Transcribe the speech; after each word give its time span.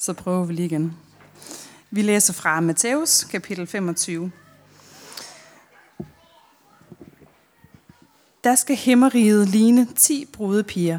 Så 0.00 0.12
prøver 0.12 0.44
vi 0.44 0.52
lige 0.52 0.66
igen. 0.66 0.96
Vi 1.90 2.02
læser 2.02 2.32
fra 2.32 2.60
Matthæus, 2.60 3.24
kapitel 3.24 3.66
25. 3.66 4.30
Der 8.44 8.54
skal 8.54 8.76
himmeriget 8.76 9.48
ligne 9.48 9.88
ti 9.96 10.26
brudepiger, 10.32 10.98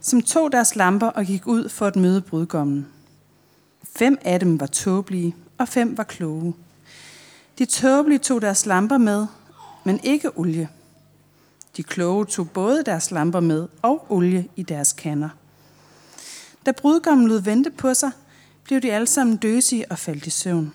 som 0.00 0.22
tog 0.22 0.52
deres 0.52 0.76
lamper 0.76 1.06
og 1.06 1.24
gik 1.24 1.46
ud 1.46 1.68
for 1.68 1.86
at 1.86 1.96
møde 1.96 2.20
brudgommen. 2.20 2.86
Fem 3.96 4.18
af 4.24 4.40
dem 4.40 4.60
var 4.60 4.66
tåbelige, 4.66 5.36
og 5.58 5.68
fem 5.68 5.98
var 5.98 6.04
kloge. 6.04 6.54
De 7.58 7.64
tåbelige 7.64 8.18
tog 8.18 8.42
deres 8.42 8.66
lamper 8.66 8.98
med, 8.98 9.26
men 9.84 10.00
ikke 10.02 10.38
olie. 10.38 10.68
De 11.76 11.82
kloge 11.82 12.26
tog 12.26 12.50
både 12.50 12.82
deres 12.84 13.10
lamper 13.10 13.40
med 13.40 13.68
og 13.82 14.06
olie 14.08 14.48
i 14.56 14.62
deres 14.62 14.92
kander. 14.92 15.28
Da 16.66 16.72
brudgommen 16.72 17.28
lod 17.28 17.40
vente 17.40 17.70
på 17.70 17.94
sig, 17.94 18.10
blev 18.64 18.80
de 18.80 18.92
alle 18.92 19.06
sammen 19.06 19.36
døsige 19.36 19.90
og 19.90 19.98
faldt 19.98 20.26
i 20.26 20.30
søvn. 20.30 20.72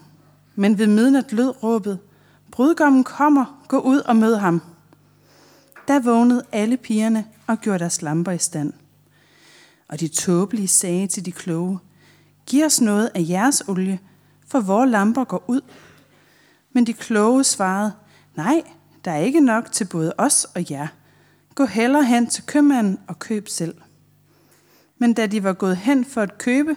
Men 0.56 0.78
ved 0.78 0.88
midnat 0.88 1.32
lød 1.32 1.64
råbet, 1.64 2.00
brudgommen 2.52 3.04
kommer, 3.04 3.64
gå 3.68 3.80
ud 3.80 4.00
og 4.00 4.16
mød 4.16 4.36
ham. 4.36 4.62
Da 5.88 6.00
vågnede 6.00 6.46
alle 6.52 6.78
pigerne 6.78 7.26
og 7.48 7.62
gjorde 7.62 7.80
deres 7.80 8.02
lamper 8.02 8.32
i 8.32 8.38
stand. 8.38 8.74
Og 9.88 10.00
de 10.00 10.08
tåbelige 10.08 10.68
sagde 10.68 11.08
til 11.08 11.26
de 11.26 11.32
kloge, 11.32 11.80
giv 12.46 12.66
os 12.66 12.82
noget 12.82 13.12
af 13.16 13.26
jeres 13.30 13.64
olie, 13.68 14.00
for 14.48 14.60
vores 14.60 14.92
lamper 14.92 15.24
går 15.24 15.44
ud. 15.48 15.62
Men 16.74 16.88
de 16.88 16.94
kloge 16.94 17.44
svarede, 17.44 17.92
nej, 18.36 18.64
der 19.06 19.12
er 19.12 19.20
ikke 19.20 19.42
nok 19.42 19.72
til 19.72 19.86
både 19.86 20.14
os 20.18 20.48
og 20.56 20.72
jer. 20.72 20.88
Gå 21.56 21.66
hellere 21.66 22.04
hen 22.04 22.28
til 22.28 22.44
købmanden 22.46 23.00
og 23.08 23.20
køb 23.20 23.48
selv. 23.48 23.76
Men 24.98 25.14
da 25.14 25.28
de 25.28 25.44
var 25.44 25.54
gået 25.54 25.78
hen 25.78 26.06
for 26.06 26.22
at 26.22 26.38
købe, 26.38 26.76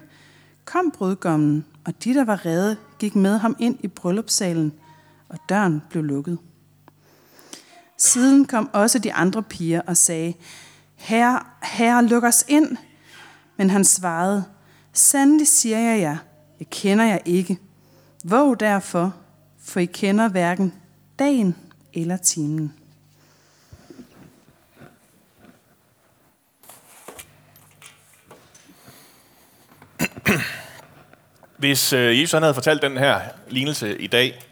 kom 0.73 0.91
brudgommen, 0.91 1.65
og 1.85 2.05
de, 2.05 2.15
der 2.15 2.25
var 2.25 2.47
redde, 2.47 2.77
gik 2.98 3.17
med 3.17 3.39
ham 3.39 3.56
ind 3.59 3.79
i 3.83 3.89
bryllupssalen, 3.89 4.73
og 5.29 5.39
døren 5.48 5.83
blev 5.91 6.05
lukket. 6.05 6.39
Siden 7.97 8.45
kom 8.45 8.70
også 8.73 8.98
de 8.98 9.12
andre 9.12 9.42
piger 9.42 9.81
og 9.87 9.97
sagde, 9.97 10.34
Herre, 10.95 11.41
herre, 11.62 12.05
luk 12.05 12.25
os 12.25 12.45
ind. 12.48 12.77
Men 13.57 13.70
han 13.70 13.84
svarede, 13.84 14.45
Sandelig 14.92 15.48
siger 15.48 15.79
jeg 15.79 16.01
jer, 16.01 16.17
jeg 16.59 16.70
kender 16.70 17.05
jer 17.05 17.19
ikke. 17.25 17.59
Våg 18.25 18.61
derfor, 18.61 19.14
for 19.59 19.81
I 19.81 19.85
kender 19.85 20.29
hverken 20.29 20.73
dagen 21.19 21.57
eller 21.95 22.17
timen. 22.17 22.75
Hvis 31.59 31.92
øh, 31.92 32.20
Jesus 32.20 32.33
han 32.33 32.42
havde 32.42 32.55
fortalt 32.55 32.83
den 32.83 32.97
her 32.97 33.20
lignelse 33.48 33.98
i 33.98 34.06
dag, 34.06 34.45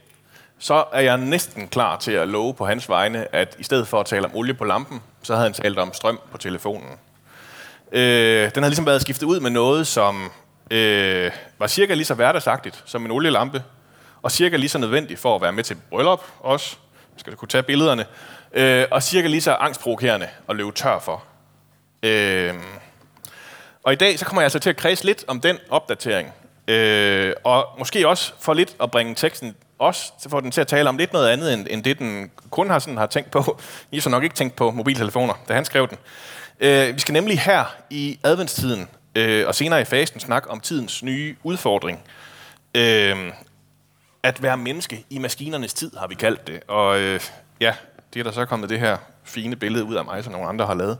så 0.58 0.84
er 0.92 1.00
jeg 1.00 1.18
næsten 1.18 1.68
klar 1.68 1.96
til 1.96 2.12
at 2.12 2.28
love 2.28 2.54
på 2.54 2.66
hans 2.66 2.88
vegne, 2.88 3.34
at 3.34 3.56
i 3.58 3.62
stedet 3.62 3.88
for 3.88 4.00
at 4.00 4.06
tale 4.06 4.24
om 4.24 4.30
olie 4.34 4.54
på 4.54 4.64
lampen, 4.64 5.02
så 5.22 5.34
havde 5.34 5.44
han 5.44 5.52
talt 5.52 5.78
om 5.78 5.92
strøm 5.94 6.20
på 6.30 6.38
telefonen. 6.38 6.90
Øh, 7.92 8.50
den 8.54 8.62
har 8.62 8.68
ligesom 8.68 8.86
været 8.86 9.00
skiftet 9.00 9.26
ud 9.26 9.40
med 9.40 9.50
noget, 9.50 9.86
som 9.86 10.30
øh, 10.70 11.30
var 11.58 11.66
cirka 11.66 11.94
lige 11.94 12.04
så 12.04 12.14
hverdagsagtigt 12.14 12.82
som 12.86 13.04
en 13.04 13.10
olielampe, 13.10 13.62
og 14.22 14.32
cirka 14.32 14.56
lige 14.56 14.68
så 14.68 14.78
nødvendigt 14.78 15.20
for 15.20 15.36
at 15.36 15.42
være 15.42 15.52
med 15.52 15.64
til 15.64 15.76
bryllup 15.90 16.24
også, 16.40 16.76
skal 17.16 17.36
kunne 17.36 17.48
tage 17.48 17.62
billederne, 17.62 18.06
øh, 18.52 18.86
og 18.90 19.02
cirka 19.02 19.28
lige 19.28 19.40
så 19.40 19.54
angstprovokerende 19.54 20.28
at 20.48 20.56
løbe 20.56 20.72
tør 20.72 20.98
for. 20.98 21.24
Øh, 22.02 22.54
og 23.82 23.92
i 23.92 23.96
dag 23.96 24.18
så 24.18 24.24
kommer 24.24 24.42
jeg 24.42 24.46
altså 24.46 24.58
til 24.58 24.70
at 24.70 24.76
kredse 24.76 25.04
lidt 25.04 25.24
om 25.28 25.40
den 25.40 25.58
opdatering, 25.70 26.32
øh, 26.68 27.32
og 27.44 27.66
måske 27.78 28.08
også 28.08 28.32
for 28.40 28.54
lidt 28.54 28.76
at 28.82 28.90
bringe 28.90 29.14
teksten 29.14 29.56
også 29.78 30.12
får 30.28 30.40
den 30.40 30.50
til 30.50 30.60
at 30.60 30.66
tale 30.66 30.88
om 30.88 30.96
lidt 30.96 31.12
noget 31.12 31.28
andet, 31.28 31.54
end, 31.54 31.66
end 31.70 31.84
det 31.84 31.98
den 31.98 32.30
kun 32.50 32.70
har, 32.70 32.78
sådan, 32.78 32.96
har 32.96 33.06
tænkt 33.06 33.30
på. 33.30 33.60
I 33.92 34.00
så 34.00 34.10
nok 34.10 34.22
ikke 34.22 34.36
tænkt 34.36 34.56
på 34.56 34.70
mobiltelefoner, 34.70 35.34
da 35.48 35.54
han 35.54 35.64
skrev 35.64 35.88
den. 35.88 35.98
Øh, 36.60 36.94
vi 36.94 37.00
skal 37.00 37.12
nemlig 37.12 37.40
her 37.40 37.76
i 37.90 38.18
adventstiden 38.24 38.88
øh, 39.14 39.46
og 39.46 39.54
senere 39.54 39.80
i 39.80 39.84
fasten 39.84 40.20
snakke 40.20 40.50
om 40.50 40.60
tidens 40.60 41.02
nye 41.02 41.36
udfordring. 41.42 42.00
Øh, 42.74 43.32
at 44.22 44.42
være 44.42 44.56
menneske 44.56 45.04
i 45.10 45.18
maskinernes 45.18 45.74
tid, 45.74 45.96
har 45.96 46.06
vi 46.06 46.14
kaldt 46.14 46.46
det. 46.46 46.62
Og 46.68 47.00
øh, 47.00 47.20
ja, 47.60 47.74
det 48.14 48.20
er 48.20 48.24
der 48.24 48.30
så 48.30 48.44
kommet 48.44 48.70
det 48.70 48.80
her 48.80 48.96
fine 49.24 49.56
billede 49.56 49.84
ud 49.84 49.94
af 49.94 50.04
mig, 50.04 50.24
som 50.24 50.32
nogle 50.32 50.48
andre 50.48 50.66
har 50.66 50.74
lavet. 50.74 50.98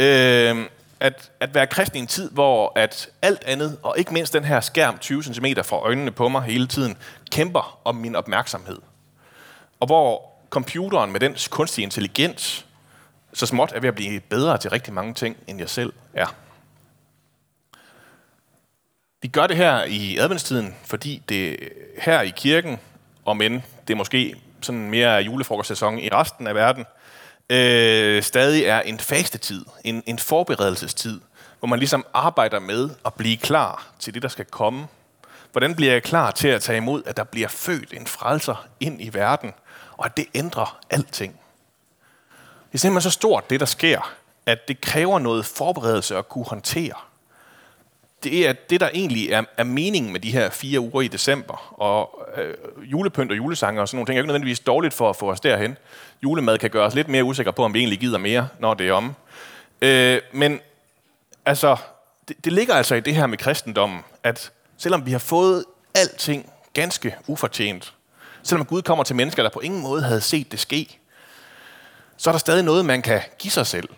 Øh, 0.00 0.66
at, 1.00 1.30
at 1.40 1.54
være 1.54 1.66
kristen 1.66 1.96
i 1.96 2.00
en 2.00 2.06
tid, 2.06 2.30
hvor 2.30 2.72
at 2.76 3.08
alt 3.22 3.44
andet, 3.44 3.78
og 3.82 3.98
ikke 3.98 4.14
mindst 4.14 4.32
den 4.32 4.44
her 4.44 4.60
skærm 4.60 4.98
20 4.98 5.22
cm 5.22 5.46
fra 5.64 5.76
øjnene 5.76 6.10
på 6.10 6.28
mig 6.28 6.42
hele 6.42 6.66
tiden, 6.66 6.96
kæmper 7.30 7.80
om 7.84 7.94
min 7.94 8.16
opmærksomhed. 8.16 8.78
Og 9.80 9.86
hvor 9.86 10.32
computeren 10.50 11.12
med 11.12 11.20
dens 11.20 11.48
kunstige 11.48 11.82
intelligens 11.82 12.66
så 13.32 13.46
småt 13.46 13.72
er 13.74 13.80
ved 13.80 13.88
at 13.88 13.94
blive 13.94 14.20
bedre 14.20 14.58
til 14.58 14.70
rigtig 14.70 14.92
mange 14.92 15.14
ting, 15.14 15.36
end 15.46 15.58
jeg 15.58 15.70
selv 15.70 15.92
er. 16.14 16.34
Vi 19.22 19.28
gør 19.28 19.46
det 19.46 19.56
her 19.56 19.84
i 19.84 20.16
adventstiden, 20.16 20.74
fordi 20.84 21.22
det 21.28 21.56
her 21.98 22.20
i 22.20 22.32
kirken, 22.36 22.78
og 23.24 23.36
men 23.36 23.52
det 23.88 23.94
er 23.94 23.96
måske 23.96 24.34
sådan 24.60 24.90
mere 24.90 25.14
julefrokostsæson 25.14 25.98
i 25.98 26.08
resten 26.08 26.46
af 26.46 26.54
verden, 26.54 26.84
øh, 27.50 28.22
stadig 28.22 28.64
er 28.64 28.80
en 28.80 28.98
fastetid, 28.98 29.64
en, 29.84 30.02
en 30.06 30.18
forberedelsestid, 30.18 31.20
hvor 31.58 31.68
man 31.68 31.78
ligesom 31.78 32.06
arbejder 32.14 32.58
med 32.58 32.90
at 33.06 33.14
blive 33.14 33.36
klar 33.36 33.86
til 33.98 34.14
det, 34.14 34.22
der 34.22 34.28
skal 34.28 34.44
komme. 34.44 34.86
Hvordan 35.52 35.74
bliver 35.74 35.92
jeg 35.92 36.02
klar 36.02 36.30
til 36.30 36.48
at 36.48 36.62
tage 36.62 36.76
imod, 36.76 37.02
at 37.06 37.16
der 37.16 37.24
bliver 37.24 37.48
født 37.48 37.92
en 37.92 38.06
frelser 38.06 38.66
ind 38.80 39.02
i 39.02 39.14
verden, 39.14 39.52
og 39.96 40.06
at 40.06 40.16
det 40.16 40.26
ændrer 40.34 40.78
alting? 40.90 41.32
Det 42.68 42.74
er 42.74 42.78
simpelthen 42.78 43.10
så 43.10 43.14
stort, 43.14 43.50
det 43.50 43.60
der 43.60 43.66
sker, 43.66 44.14
at 44.46 44.68
det 44.68 44.80
kræver 44.80 45.18
noget 45.18 45.46
forberedelse 45.46 46.16
at 46.16 46.28
kunne 46.28 46.44
håndtere. 46.44 46.94
Det 48.22 48.48
er 48.48 48.52
det, 48.52 48.80
der 48.80 48.88
egentlig 48.94 49.30
er, 49.30 49.42
er 49.56 49.64
meningen 49.64 50.12
med 50.12 50.20
de 50.20 50.32
her 50.32 50.50
fire 50.50 50.80
uger 50.80 51.02
i 51.02 51.08
december. 51.08 51.74
Og 51.80 52.28
øh, 52.36 52.54
julepynt 52.90 53.30
og 53.30 53.36
julesanger 53.36 53.82
og 53.82 53.88
sådan 53.88 53.96
nogle 53.96 54.06
ting 54.06 54.16
er 54.16 54.20
ikke 54.20 54.26
nødvendigvis 54.26 54.60
dårligt 54.60 54.94
for 54.94 55.10
at 55.10 55.16
få 55.16 55.30
os 55.30 55.40
derhen. 55.40 55.76
Julemad 56.22 56.58
kan 56.58 56.70
gøre 56.70 56.86
os 56.86 56.94
lidt 56.94 57.08
mere 57.08 57.24
usikre 57.24 57.52
på, 57.52 57.64
om 57.64 57.74
vi 57.74 57.78
egentlig 57.78 57.98
gider 57.98 58.18
mere, 58.18 58.48
når 58.58 58.74
det 58.74 58.88
er 58.88 58.92
om. 58.92 59.14
Øh, 59.82 60.20
men 60.32 60.60
altså, 61.46 61.76
det, 62.28 62.44
det 62.44 62.52
ligger 62.52 62.74
altså 62.74 62.94
i 62.94 63.00
det 63.00 63.14
her 63.14 63.26
med 63.26 63.38
kristendommen, 63.38 64.00
at 64.22 64.52
selvom 64.78 65.06
vi 65.06 65.12
har 65.12 65.18
fået 65.18 65.64
alting 65.94 66.52
ganske 66.72 67.16
ufortjent, 67.26 67.94
selvom 68.42 68.66
Gud 68.66 68.82
kommer 68.82 69.04
til 69.04 69.16
mennesker, 69.16 69.42
der 69.42 69.50
på 69.50 69.60
ingen 69.60 69.82
måde 69.82 70.02
havde 70.02 70.20
set 70.20 70.52
det 70.52 70.60
ske, 70.60 70.98
så 72.16 72.30
er 72.30 72.32
der 72.32 72.38
stadig 72.38 72.64
noget, 72.64 72.84
man 72.84 73.02
kan 73.02 73.20
give 73.38 73.50
sig 73.50 73.66
selv. 73.66 73.88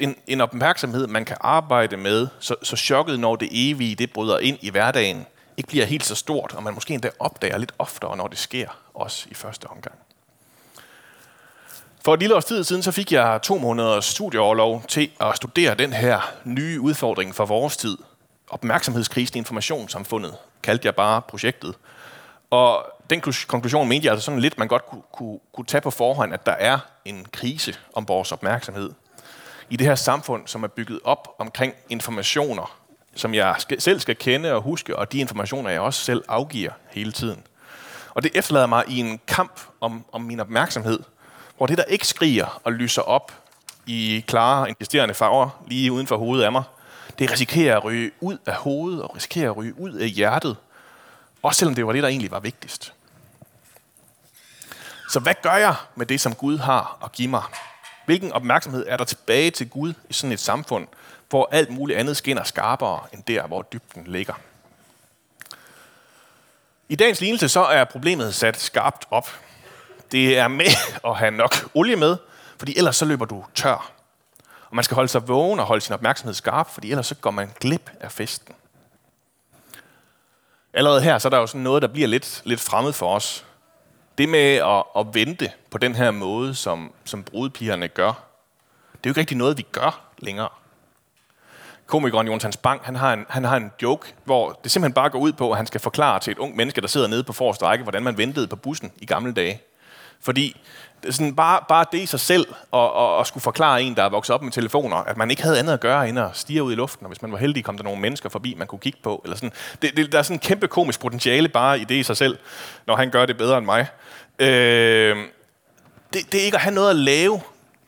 En, 0.00 0.16
en 0.26 0.40
opmærksomhed, 0.40 1.06
man 1.06 1.24
kan 1.24 1.36
arbejde 1.40 1.96
med, 1.96 2.28
så, 2.38 2.54
så 2.62 2.76
chokket, 2.76 3.20
når 3.20 3.36
det 3.36 3.48
evige 3.52 3.94
det 3.94 4.12
bryder 4.12 4.38
ind 4.38 4.58
i 4.60 4.70
hverdagen, 4.70 5.26
ikke 5.56 5.68
bliver 5.68 5.84
helt 5.84 6.04
så 6.04 6.14
stort, 6.14 6.52
og 6.56 6.62
man 6.62 6.74
måske 6.74 6.94
endda 6.94 7.10
opdager 7.18 7.58
lidt 7.58 7.72
oftere, 7.78 8.16
når 8.16 8.28
det 8.28 8.38
sker, 8.38 8.68
også 8.94 9.26
i 9.30 9.34
første 9.34 9.66
omgang. 9.66 9.94
For 12.04 12.14
et 12.14 12.20
lille 12.20 12.36
års 12.36 12.44
tid 12.44 12.64
siden, 12.64 12.82
så 12.82 12.92
fik 12.92 13.12
jeg 13.12 13.40
to 13.42 13.58
måneders 13.58 14.04
studieoverlov 14.04 14.84
til 14.88 15.10
at 15.20 15.36
studere 15.36 15.74
den 15.74 15.92
her 15.92 16.32
nye 16.44 16.80
udfordring 16.80 17.34
for 17.34 17.46
vores 17.46 17.76
tid. 17.76 17.98
Opmærksomhedskrisen 18.50 19.36
i 19.36 19.38
informationssamfundet, 19.38 20.34
kaldte 20.62 20.86
jeg 20.86 20.94
bare 20.94 21.22
projektet. 21.22 21.74
Og 22.50 22.86
den 23.10 23.20
konklusion 23.46 23.88
mente 23.88 24.04
jeg 24.04 24.12
altså 24.12 24.24
sådan 24.24 24.40
lidt, 24.40 24.58
man 24.58 24.68
godt 24.68 24.86
kunne, 24.86 25.02
kunne, 25.12 25.38
kunne 25.52 25.66
tage 25.66 25.80
på 25.80 25.90
forhånd, 25.90 26.34
at 26.34 26.46
der 26.46 26.52
er 26.52 26.78
en 27.04 27.26
krise 27.32 27.74
om 27.94 28.08
vores 28.08 28.32
opmærksomhed. 28.32 28.90
I 29.70 29.76
det 29.76 29.86
her 29.86 29.94
samfund, 29.94 30.46
som 30.46 30.62
er 30.62 30.68
bygget 30.68 31.00
op 31.04 31.34
omkring 31.38 31.74
informationer, 31.88 32.76
som 33.14 33.34
jeg 33.34 33.56
selv 33.78 34.00
skal 34.00 34.16
kende 34.16 34.52
og 34.52 34.62
huske, 34.62 34.96
og 34.96 35.12
de 35.12 35.18
informationer, 35.18 35.70
jeg 35.70 35.80
også 35.80 36.04
selv 36.04 36.24
afgiver 36.28 36.70
hele 36.90 37.12
tiden. 37.12 37.42
Og 38.14 38.22
det 38.22 38.30
efterlader 38.34 38.66
mig 38.66 38.84
i 38.88 38.98
en 38.98 39.20
kamp 39.26 39.60
om, 39.80 40.04
om 40.12 40.20
min 40.20 40.40
opmærksomhed, 40.40 41.00
hvor 41.56 41.66
det, 41.66 41.78
der 41.78 41.84
ikke 41.84 42.06
skriger 42.06 42.60
og 42.64 42.72
lyser 42.72 43.02
op 43.02 43.32
i 43.86 44.24
klare, 44.26 44.68
insisterende 44.68 45.14
farver 45.14 45.64
lige 45.66 45.92
uden 45.92 46.06
for 46.06 46.16
hovedet 46.16 46.44
af 46.44 46.52
mig, 46.52 46.62
det 47.18 47.32
risikerer 47.32 47.76
at 47.76 47.84
ryge 47.84 48.10
ud 48.20 48.38
af 48.46 48.54
hovedet 48.54 49.02
og 49.02 49.16
risikerer 49.16 49.50
at 49.50 49.56
ryge 49.56 49.80
ud 49.80 49.92
af 49.92 50.08
hjertet, 50.08 50.56
også 51.42 51.58
selvom 51.58 51.74
det 51.74 51.86
var 51.86 51.92
det, 51.92 52.02
der 52.02 52.08
egentlig 52.08 52.30
var 52.30 52.40
vigtigst. 52.40 52.92
Så 55.10 55.20
hvad 55.20 55.34
gør 55.42 55.54
jeg 55.54 55.74
med 55.94 56.06
det, 56.06 56.20
som 56.20 56.34
Gud 56.34 56.58
har 56.58 56.98
at 57.04 57.12
give 57.12 57.28
mig? 57.28 57.42
Hvilken 58.10 58.32
opmærksomhed 58.32 58.84
er 58.88 58.96
der 58.96 59.04
tilbage 59.04 59.50
til 59.50 59.68
Gud 59.68 59.94
i 60.08 60.12
sådan 60.12 60.32
et 60.32 60.40
samfund, 60.40 60.86
hvor 61.28 61.48
alt 61.52 61.70
muligt 61.70 61.98
andet 61.98 62.16
skinner 62.16 62.44
skarpere 62.44 63.00
end 63.12 63.22
der, 63.22 63.46
hvor 63.46 63.62
dybden 63.62 64.06
ligger? 64.06 64.34
I 66.88 66.96
dagens 66.96 67.20
lignelse 67.20 67.48
så 67.48 67.60
er 67.60 67.84
problemet 67.84 68.34
sat 68.34 68.60
skarpt 68.60 69.06
op. 69.10 69.40
Det 70.12 70.38
er 70.38 70.48
med 70.48 70.66
at 71.08 71.16
have 71.16 71.30
nok 71.30 71.54
olie 71.74 71.96
med, 71.96 72.16
fordi 72.58 72.78
ellers 72.78 72.96
så 72.96 73.04
løber 73.04 73.24
du 73.24 73.44
tør. 73.54 73.92
Og 74.70 74.76
man 74.76 74.84
skal 74.84 74.94
holde 74.94 75.08
sig 75.08 75.28
vågen 75.28 75.60
og 75.60 75.66
holde 75.66 75.80
sin 75.80 75.94
opmærksomhed 75.94 76.34
skarp, 76.34 76.70
fordi 76.70 76.90
ellers 76.90 77.06
så 77.06 77.14
går 77.14 77.30
man 77.30 77.50
glip 77.60 77.90
af 78.00 78.12
festen. 78.12 78.54
allerede 80.72 81.02
her, 81.02 81.18
så 81.18 81.28
er 81.28 81.30
der 81.30 81.38
jo 81.38 81.46
sådan 81.46 81.60
noget, 81.60 81.82
der 81.82 81.88
bliver 81.88 82.08
lidt, 82.08 82.42
lidt 82.44 82.60
fremmed 82.60 82.92
for 82.92 83.14
os. 83.14 83.44
Det 84.20 84.28
med 84.28 84.54
at, 84.54 84.84
at 84.96 85.06
vente 85.14 85.52
på 85.70 85.78
den 85.78 85.94
her 85.94 86.10
måde, 86.10 86.54
som, 86.54 86.92
som 87.04 87.22
brudepigerne 87.22 87.88
gør, 87.88 88.12
det 88.92 88.94
er 88.94 89.00
jo 89.06 89.10
ikke 89.10 89.20
rigtig 89.20 89.36
noget, 89.36 89.58
vi 89.58 89.66
gør 89.72 90.00
længere. 90.18 90.48
Komikeren 91.86 92.26
Jonathan 92.26 92.52
Spang, 92.52 92.80
han 92.84 92.96
har, 92.96 93.12
en, 93.12 93.26
han 93.28 93.44
har 93.44 93.56
en 93.56 93.72
joke, 93.82 94.14
hvor 94.24 94.60
det 94.64 94.70
simpelthen 94.70 94.94
bare 94.94 95.10
går 95.10 95.18
ud 95.18 95.32
på, 95.32 95.50
at 95.50 95.56
han 95.56 95.66
skal 95.66 95.80
forklare 95.80 96.20
til 96.20 96.30
et 96.30 96.38
ung 96.38 96.56
menneske, 96.56 96.80
der 96.80 96.86
sidder 96.86 97.06
nede 97.08 97.24
på 97.24 97.32
forreste 97.32 97.64
række, 97.64 97.82
hvordan 97.82 98.02
man 98.02 98.18
ventede 98.18 98.46
på 98.46 98.56
bussen 98.56 98.92
i 98.98 99.06
gamle 99.06 99.32
dage. 99.32 99.60
Fordi 100.20 100.60
sådan 101.10 101.34
bare, 101.34 101.60
bare 101.68 101.84
det 101.92 101.98
i 101.98 102.06
sig 102.06 102.20
selv, 102.20 102.46
og, 102.70 102.92
og, 102.92 103.16
og 103.16 103.26
skulle 103.26 103.42
forklare 103.42 103.82
en, 103.82 103.96
der 103.96 104.02
er 104.02 104.08
vokset 104.08 104.34
op 104.34 104.42
med 104.42 104.52
telefoner, 104.52 104.96
at 104.96 105.16
man 105.16 105.30
ikke 105.30 105.42
havde 105.42 105.58
andet 105.58 105.72
at 105.72 105.80
gøre 105.80 106.08
end 106.08 106.18
at 106.18 106.30
stige 106.32 106.62
ud 106.62 106.72
i 106.72 106.74
luften, 106.74 107.06
og 107.06 107.08
hvis 107.08 107.22
man 107.22 107.32
var 107.32 107.38
heldig, 107.38 107.64
kom 107.64 107.76
der 107.76 107.84
nogle 107.84 108.00
mennesker 108.00 108.28
forbi, 108.28 108.54
man 108.58 108.66
kunne 108.66 108.78
kigge 108.78 108.98
på. 109.02 109.20
Eller 109.24 109.36
sådan. 109.36 109.52
Det, 109.82 109.96
det, 109.96 110.12
der 110.12 110.18
er 110.18 110.22
sådan 110.22 110.36
en 110.36 110.40
kæmpe 110.40 110.68
komisk 110.68 111.00
potentiale 111.00 111.48
bare 111.48 111.80
i 111.80 111.84
det 111.84 111.94
i 111.94 112.02
sig 112.02 112.16
selv, 112.16 112.38
når 112.86 112.96
han 112.96 113.10
gør 113.10 113.26
det 113.26 113.36
bedre 113.36 113.58
end 113.58 113.66
mig. 113.66 113.86
Øh, 114.38 115.16
det, 116.12 116.32
det 116.32 116.40
er 116.40 116.44
ikke 116.44 116.56
at 116.56 116.62
have 116.62 116.74
noget 116.74 116.90
at 116.90 116.96
lave. 116.96 117.40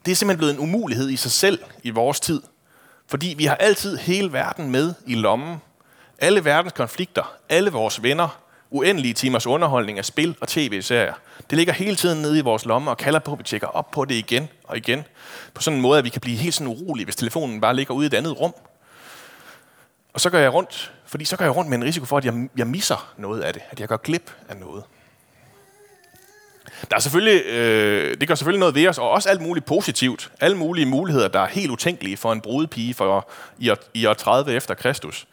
Det 0.05 0.13
er 0.13 0.17
simpelthen 0.17 0.39
blevet 0.39 0.55
en 0.55 0.61
umulighed 0.61 1.11
i 1.11 1.17
sig 1.17 1.31
selv 1.31 1.59
i 1.83 1.91
vores 1.91 2.21
tid. 2.21 2.43
Fordi 3.09 3.35
vi 3.39 3.45
har 3.45 3.55
altid 3.55 3.97
hele 3.97 4.33
verden 4.33 4.71
med 4.71 4.95
i 5.07 5.15
lommen. 5.15 5.57
Alle 6.19 6.45
verdens 6.45 6.73
konflikter, 6.73 7.33
alle 7.49 7.71
vores 7.71 8.03
venner, 8.03 8.42
uendelige 8.73 9.15
timers 9.15 9.47
underholdning 9.47 9.99
af 9.99 10.05
spil 10.05 10.37
og 10.41 10.49
tv-serier. 10.49 11.15
Det 11.51 11.59
ligger 11.59 11.73
hele 11.73 11.97
tiden 11.97 12.23
nede 12.23 12.39
i 12.39 12.41
vores 12.41 12.65
lomme 12.65 12.91
og 12.91 12.97
kalder 12.97 13.19
på, 13.19 13.33
at 13.33 13.39
vi 13.39 13.45
tjekker 13.45 13.67
op 13.67 13.91
på 13.91 14.05
det 14.05 14.15
igen 14.15 14.49
og 14.65 14.77
igen. 14.77 15.05
På 15.55 15.63
sådan 15.63 15.77
en 15.77 15.83
måde, 15.83 15.99
at 15.99 16.05
vi 16.05 16.09
kan 16.09 16.21
blive 16.21 16.37
helt 16.37 16.55
sådan 16.55 16.67
urolige, 16.67 17.05
hvis 17.05 17.17
telefonen 17.17 17.61
bare 17.61 17.77
ligger 17.77 17.95
ude 17.95 18.07
i 18.07 18.07
et 18.07 18.15
andet 18.15 18.41
rum. 18.41 18.55
Og 20.13 20.21
så 20.21 20.31
går 20.31 20.39
jeg 20.39 20.55
rundt, 20.55 20.93
fordi 21.07 21.25
så 21.25 21.37
går 21.37 21.45
jeg 21.45 21.57
rundt 21.57 21.71
med 21.71 21.79
en 21.79 21.85
risiko 21.85 22.07
for, 22.07 22.19
at 22.19 22.25
jeg, 22.25 22.49
jeg 22.57 22.67
misser 22.67 23.13
noget 23.17 23.41
af 23.41 23.53
det. 23.53 23.63
At 23.71 23.81
jeg 23.81 23.89
går 23.89 23.97
glip 23.97 24.33
af 24.49 24.57
noget. 24.57 24.85
Der 26.91 26.97
er 26.97 27.01
selvfølgelig, 27.01 27.47
øh, 27.47 28.17
det 28.21 28.29
gør 28.29 28.35
selvfølgelig 28.35 28.61
noget 28.61 28.75
ved 28.75 28.89
os, 28.89 28.99
og 28.99 29.11
også 29.11 29.29
alt 29.29 29.41
muligt 29.41 29.67
positivt. 29.67 30.31
Alle 30.41 30.57
mulige 30.57 30.87
muligheder, 30.87 31.29
der 31.29 31.41
er 31.41 31.47
helt 31.47 31.71
utænkelige 31.71 32.17
for 32.17 32.33
en 32.33 32.41
brudepige 32.41 32.95
for, 32.95 33.31
i, 33.59 33.71
år, 33.71 33.79
i 33.95 34.07
år 34.07 34.15
30 34.15 34.53
efter 34.53 34.75
Kristus. 34.75 35.27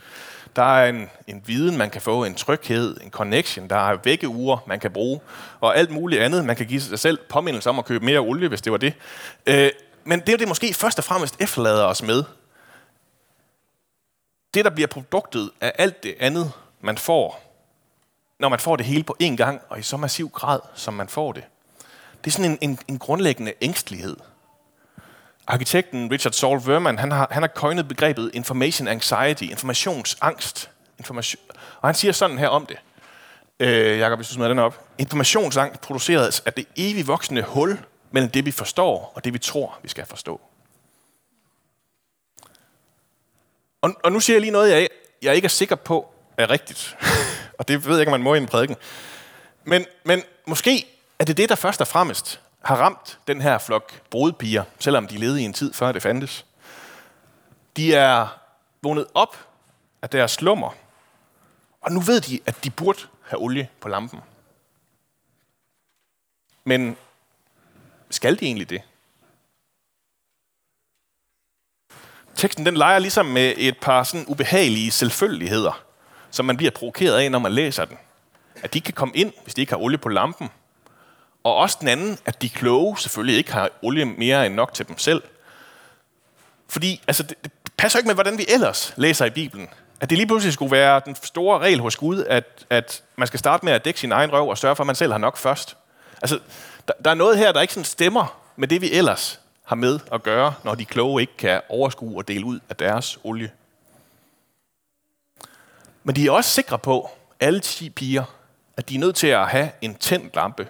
Der 0.56 0.64
er 0.64 0.90
en, 0.90 1.10
en 1.28 1.44
viden, 1.46 1.78
man 1.78 1.90
kan 1.90 2.02
få, 2.02 2.24
en 2.24 2.36
tryghed, 2.36 2.98
en 3.02 3.12
connection, 3.12 3.70
der 3.70 3.76
er 3.76 3.98
vækkeure, 4.04 4.60
man 4.68 4.80
kan 4.80 4.92
bruge, 4.92 5.20
og 5.60 5.78
alt 5.78 5.92
muligt 5.92 6.22
andet. 6.22 6.46
Man 6.46 6.56
kan 6.56 6.66
give 6.66 6.82
sig 6.82 7.00
selv 7.00 7.20
påmindelse 7.30 7.70
om 7.70 7.80
at 7.80 7.86
købe 7.86 8.06
mere 8.06 8.20
olie, 8.20 8.48
hvis 8.48 8.62
det 8.62 8.72
var 8.72 8.78
det. 8.78 8.94
Øh, 9.46 9.72
men 10.04 10.20
det 10.20 10.30
er 10.34 10.38
det 10.38 10.48
måske 10.48 10.74
først 10.74 10.98
og 10.98 11.04
fremmest 11.04 11.42
efterlader 11.42 11.86
os 11.86 12.04
med. 12.04 12.24
Det, 14.54 14.66
der 14.66 14.72
bliver 14.72 14.88
produktet 14.88 15.52
af 15.62 15.74
alt 15.78 16.04
det 16.04 16.16
andet, 16.20 16.52
man 16.82 16.98
får, 16.98 17.50
når 18.40 18.50
man 18.50 18.60
får 18.60 18.76
det 18.76 18.86
hele 18.86 19.04
på 19.04 19.16
én 19.24 19.36
gang, 19.36 19.62
og 19.70 19.80
i 19.80 19.82
så 19.82 19.98
massiv 19.98 20.30
grad, 20.30 20.60
som 20.76 20.94
man 20.94 21.10
får 21.10 21.32
det. 21.32 21.44
Det 22.24 22.28
er 22.28 22.32
sådan 22.32 22.52
en, 22.52 22.58
en, 22.62 22.80
en 22.88 23.00
grundlæggende 23.00 23.54
ængstelighed. 23.62 24.16
Arkitekten 25.50 26.12
Richard 26.12 26.34
Saul 26.34 26.62
Verman, 26.66 26.98
han 26.98 27.12
har, 27.12 27.28
han 27.32 27.44
har 27.44 27.48
coined 27.48 27.84
begrebet 27.84 28.32
information 28.34 28.88
anxiety, 28.88 29.44
informationsangst. 29.44 30.72
Information, 30.98 31.42
og 31.82 31.88
han 31.88 31.96
siger 31.96 32.12
sådan 32.12 32.38
her 32.38 32.48
om 32.48 32.66
det. 32.66 32.78
Øh, 33.60 34.00
Jakob, 34.00 34.20
hvis 34.20 34.28
du 34.28 34.34
smider 34.34 34.50
den 34.50 34.60
op. 34.60 34.88
Informationsangst 34.98 35.82
produceres 35.82 36.40
af 36.46 36.54
det 36.54 36.66
evigt 36.76 37.08
voksende 37.08 37.42
hul 37.42 37.80
mellem 38.12 38.32
det, 38.32 38.46
vi 38.46 38.52
forstår, 38.52 39.12
og 39.16 39.24
det, 39.24 39.34
vi 39.34 39.40
tror, 39.40 39.80
vi 39.84 39.90
skal 39.90 40.06
forstå. 40.06 40.42
Og, 43.82 43.96
og 44.04 44.12
nu 44.12 44.20
siger 44.20 44.36
jeg 44.36 44.42
lige 44.42 44.52
noget, 44.52 44.72
jeg, 44.72 44.88
jeg 45.22 45.36
ikke 45.36 45.46
er 45.46 45.50
sikker 45.50 45.76
på 45.76 46.14
er 46.38 46.50
rigtigt. 46.50 46.98
og 47.60 47.68
det 47.68 47.86
ved 47.86 47.94
jeg 47.94 48.02
ikke, 48.02 48.12
om 48.12 48.20
man 48.20 48.24
må 48.24 48.34
i 48.34 48.38
en 48.38 48.46
prædiken. 48.46 48.76
Men, 49.64 49.86
men 50.04 50.24
måske 50.48 50.86
er 51.20 51.26
det 51.26 51.38
det, 51.38 51.50
der 51.50 51.56
først 51.56 51.82
og 51.82 51.88
fremmest 51.88 52.40
har 52.62 52.76
ramt 52.76 53.20
den 53.28 53.42
her 53.42 53.58
flok 53.58 54.02
brudpiger, 54.10 54.64
selvom 54.80 55.08
de 55.08 55.18
levede 55.18 55.42
i 55.42 55.46
en 55.46 55.54
tid, 55.54 55.74
før 55.74 55.92
det 55.92 56.02
fandtes. 56.02 56.46
De 57.78 57.96
er 57.96 58.40
vågnet 58.82 59.08
op 59.14 59.48
af 60.02 60.10
deres 60.10 60.32
slummer, 60.32 60.72
og 61.82 61.92
nu 61.92 62.00
ved 62.00 62.22
de, 62.22 62.40
at 62.46 62.64
de 62.64 62.70
burde 62.70 63.00
have 63.28 63.42
olie 63.42 63.70
på 63.82 63.90
lampen. 63.90 64.20
Men 66.64 66.98
skal 68.10 68.40
de 68.40 68.46
egentlig 68.46 68.70
det? 68.70 68.82
Teksten 72.36 72.66
den 72.66 72.78
leger 72.78 73.00
ligesom 73.00 73.26
med 73.26 73.54
et 73.58 73.78
par 73.82 74.04
sådan 74.04 74.26
ubehagelige 74.28 74.92
selvfølgeligheder, 74.92 75.84
som 76.32 76.46
man 76.46 76.58
bliver 76.58 76.72
provokeret 76.72 77.18
af, 77.18 77.32
når 77.32 77.40
man 77.40 77.52
læser 77.52 77.86
den. 77.86 77.98
At 78.56 78.74
de 78.74 78.82
kan 78.82 78.94
komme 78.94 79.16
ind, 79.16 79.34
hvis 79.44 79.54
de 79.54 79.62
ikke 79.62 79.74
har 79.74 79.80
olie 79.80 79.98
på 79.98 80.10
lampen, 80.10 80.50
og 81.44 81.56
også 81.56 81.78
den 81.80 81.88
anden, 81.88 82.18
at 82.26 82.42
de 82.42 82.50
kloge 82.50 82.98
selvfølgelig 82.98 83.38
ikke 83.38 83.54
har 83.54 83.70
olie 83.82 84.06
mere 84.06 84.46
end 84.46 84.56
nok 84.56 84.74
til 84.74 84.88
dem 84.88 84.98
selv. 84.98 85.24
Fordi 86.68 87.02
altså, 87.08 87.24
det, 87.24 87.44
det 87.44 87.52
passer 87.78 88.00
ikke 88.00 88.08
med, 88.08 88.16
hvordan 88.16 88.38
vi 88.38 88.46
ellers 88.50 88.94
læser 88.96 89.26
i 89.26 89.30
Bibelen. 89.30 89.68
At 90.02 90.10
det 90.10 90.18
lige 90.18 90.28
pludselig 90.28 90.54
skulle 90.54 90.72
være 90.72 91.02
den 91.06 91.16
store 91.24 91.60
regel 91.60 91.80
hos 91.80 91.96
Gud, 91.96 92.24
at, 92.24 92.66
at 92.70 93.04
man 93.16 93.28
skal 93.28 93.40
starte 93.40 93.66
med 93.66 93.74
at 93.74 93.86
dække 93.86 94.00
sin 94.00 94.12
egen 94.12 94.32
røv 94.32 94.50
og 94.50 94.58
sørge 94.58 94.76
for, 94.76 94.84
at 94.84 94.88
man 94.88 94.96
selv 94.96 95.12
har 95.12 95.20
nok 95.20 95.38
først. 95.38 95.78
Altså, 96.22 96.40
der, 96.88 96.94
der 97.06 97.12
er 97.12 97.16
noget 97.16 97.38
her, 97.38 97.52
der 97.52 97.62
ikke 97.62 97.74
sådan 97.74 97.86
stemmer 97.86 98.42
med 98.56 98.68
det, 98.68 98.82
vi 98.82 98.92
ellers 98.92 99.40
har 99.64 99.76
med 99.76 100.00
at 100.12 100.24
gøre, 100.24 100.54
når 100.64 100.76
de 100.76 100.86
kloge 100.86 101.22
ikke 101.22 101.38
kan 101.38 101.62
overskue 101.70 102.18
og 102.18 102.28
dele 102.28 102.46
ud 102.46 102.60
af 102.70 102.76
deres 102.76 103.20
olie. 103.24 103.52
Men 106.04 106.16
de 106.16 106.28
er 106.28 106.32
også 106.32 106.50
sikre 106.50 106.80
på, 106.80 107.10
alle 107.40 107.60
10 107.60 107.90
piger, 107.90 108.24
at 108.78 108.90
de 108.90 108.96
er 108.96 109.00
nødt 109.00 109.16
til 109.16 109.28
at 109.28 109.48
have 109.48 109.72
en 109.82 109.96
tændt 109.96 110.36
lampe 110.36 110.68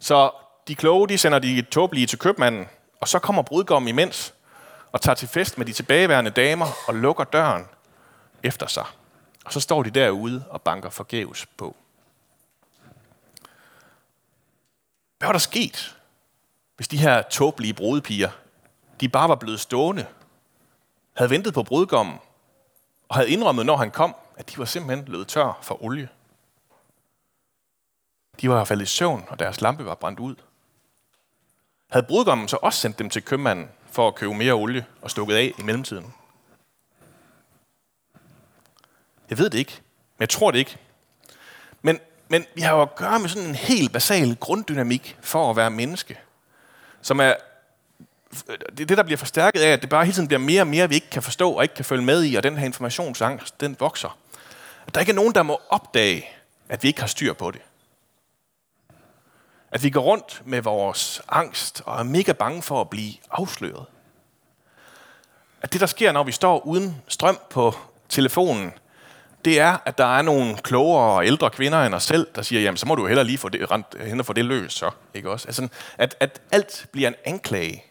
så 0.00 0.30
de 0.68 0.74
kloge, 0.74 1.08
de 1.08 1.18
sender 1.18 1.38
de 1.38 1.62
tåbelige 1.62 2.06
til 2.06 2.18
købmanden, 2.18 2.66
og 3.00 3.08
så 3.08 3.18
kommer 3.18 3.42
brudgommen 3.42 3.88
imens 3.88 4.34
og 4.92 5.00
tager 5.00 5.14
til 5.14 5.28
fest 5.28 5.58
med 5.58 5.66
de 5.66 5.72
tilbageværende 5.72 6.30
damer 6.30 6.66
og 6.88 6.94
lukker 6.94 7.24
døren 7.24 7.68
efter 8.42 8.66
sig. 8.66 8.84
Og 9.44 9.52
så 9.52 9.60
står 9.60 9.82
de 9.82 9.90
derude 9.90 10.44
og 10.50 10.62
banker 10.62 10.90
forgæves 10.90 11.46
på. 11.46 11.76
Hvad 15.18 15.28
var 15.28 15.32
der 15.32 15.38
sket, 15.38 15.96
hvis 16.76 16.88
de 16.88 16.96
her 16.96 17.22
tåbelige 17.22 17.74
brudepiger, 17.74 18.30
de 19.00 19.08
bare 19.08 19.28
var 19.28 19.34
blevet 19.34 19.60
stående, 19.60 20.06
havde 21.16 21.30
ventet 21.30 21.54
på 21.54 21.62
brudgommen, 21.62 22.18
og 23.08 23.16
havde 23.16 23.30
indrømmet, 23.30 23.66
når 23.66 23.76
han 23.76 23.90
kom, 23.90 24.14
at 24.36 24.50
de 24.50 24.58
var 24.58 24.64
simpelthen 24.64 25.04
blevet 25.04 25.28
tør 25.28 25.58
for 25.62 25.84
olie? 25.84 26.08
De 28.40 28.50
var 28.50 28.64
faldet 28.64 28.84
i 28.84 28.86
søvn, 28.86 29.24
og 29.28 29.38
deres 29.38 29.60
lampe 29.60 29.84
var 29.84 29.94
brændt 29.94 30.20
ud. 30.20 30.34
Havde 31.90 32.06
brudgommen 32.06 32.48
så 32.48 32.58
også 32.62 32.80
sendt 32.80 32.98
dem 32.98 33.10
til 33.10 33.22
købmanden 33.22 33.68
for 33.90 34.08
at 34.08 34.14
købe 34.14 34.34
mere 34.34 34.52
olie 34.52 34.86
og 35.02 35.10
stukket 35.10 35.34
af 35.34 35.52
i 35.58 35.62
mellemtiden? 35.62 36.14
Jeg 39.30 39.38
ved 39.38 39.50
det 39.50 39.58
ikke, 39.58 39.72
men 40.18 40.20
jeg 40.20 40.28
tror 40.28 40.50
det 40.50 40.58
ikke. 40.58 40.76
Men, 41.82 42.00
men 42.28 42.46
vi 42.54 42.60
har 42.60 42.74
jo 42.74 42.82
at 42.82 42.94
gøre 42.94 43.18
med 43.18 43.28
sådan 43.28 43.48
en 43.48 43.54
helt 43.54 43.92
basal 43.92 44.36
grunddynamik 44.36 45.18
for 45.20 45.50
at 45.50 45.56
være 45.56 45.70
menneske, 45.70 46.18
som 47.02 47.20
er 47.20 47.34
det, 48.78 48.88
det, 48.88 48.96
der 48.96 49.02
bliver 49.02 49.18
forstærket 49.18 49.60
af, 49.60 49.68
at 49.68 49.82
det 49.82 49.90
bare 49.90 50.04
hele 50.04 50.14
tiden 50.14 50.28
bliver 50.28 50.40
mere 50.40 50.60
og 50.60 50.66
mere, 50.66 50.88
vi 50.88 50.94
ikke 50.94 51.10
kan 51.10 51.22
forstå 51.22 51.52
og 51.52 51.62
ikke 51.62 51.74
kan 51.74 51.84
følge 51.84 52.04
med 52.04 52.24
i, 52.24 52.34
og 52.34 52.42
den 52.42 52.56
her 52.56 52.66
informationsangst, 52.66 53.60
den 53.60 53.76
vokser. 53.80 54.18
At 54.86 54.94
der 54.94 55.00
ikke 55.00 55.10
er 55.10 55.16
nogen, 55.16 55.34
der 55.34 55.42
må 55.42 55.60
opdage, 55.68 56.28
at 56.68 56.82
vi 56.82 56.88
ikke 56.88 57.00
har 57.00 57.06
styr 57.06 57.32
på 57.32 57.50
det. 57.50 57.60
At 59.72 59.82
vi 59.82 59.90
går 59.90 60.00
rundt 60.00 60.42
med 60.44 60.62
vores 60.62 61.22
angst 61.28 61.82
og 61.86 61.98
er 61.98 62.02
mega 62.02 62.32
bange 62.32 62.62
for 62.62 62.80
at 62.80 62.90
blive 62.90 63.14
afsløret. 63.30 63.86
At 65.62 65.72
det, 65.72 65.80
der 65.80 65.86
sker, 65.86 66.12
når 66.12 66.24
vi 66.24 66.32
står 66.32 66.66
uden 66.66 67.02
strøm 67.08 67.38
på 67.50 67.74
telefonen, 68.08 68.72
det 69.44 69.60
er, 69.60 69.78
at 69.84 69.98
der 69.98 70.18
er 70.18 70.22
nogle 70.22 70.56
klogere 70.56 71.16
og 71.16 71.26
ældre 71.26 71.50
kvinder 71.50 71.86
end 71.86 71.94
os 71.94 72.02
selv, 72.02 72.28
der 72.34 72.42
siger, 72.42 72.62
jamen 72.62 72.76
så 72.76 72.86
må 72.86 72.94
du 72.94 73.06
heller 73.06 73.22
lige 73.22 73.38
få 73.38 73.48
det, 73.48 73.70
rent, 73.70 73.86
hen 74.00 74.20
og 74.20 74.26
få 74.26 74.32
det 74.32 74.44
løs, 74.44 74.72
så. 74.72 74.90
Ikke 75.14 75.30
også? 75.30 75.48
Altså, 75.48 75.68
at, 75.98 76.16
at 76.20 76.40
alt 76.50 76.86
bliver 76.92 77.08
en 77.08 77.14
anklage. 77.24 77.84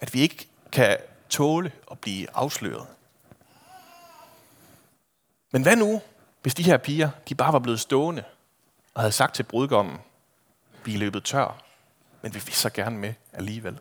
At 0.00 0.14
vi 0.14 0.20
ikke 0.20 0.48
kan 0.72 0.96
tåle 1.28 1.72
at 1.90 1.98
blive 1.98 2.26
afsløret. 2.34 2.86
Men 5.50 5.62
hvad 5.62 5.76
nu, 5.76 6.00
hvis 6.42 6.54
de 6.54 6.62
her 6.62 6.76
piger, 6.76 7.10
de 7.28 7.34
bare 7.34 7.52
var 7.52 7.58
blevet 7.58 7.80
stående 7.80 8.22
og 8.94 9.02
havde 9.02 9.12
sagt 9.12 9.34
til 9.34 9.42
brudgommen, 9.42 9.98
vi 10.86 10.94
er 10.94 10.98
løbet 10.98 11.24
tør, 11.24 11.62
men 12.22 12.34
vi 12.34 12.40
vil 12.44 12.54
så 12.54 12.70
gerne 12.70 12.98
med 12.98 13.14
alligevel. 13.32 13.78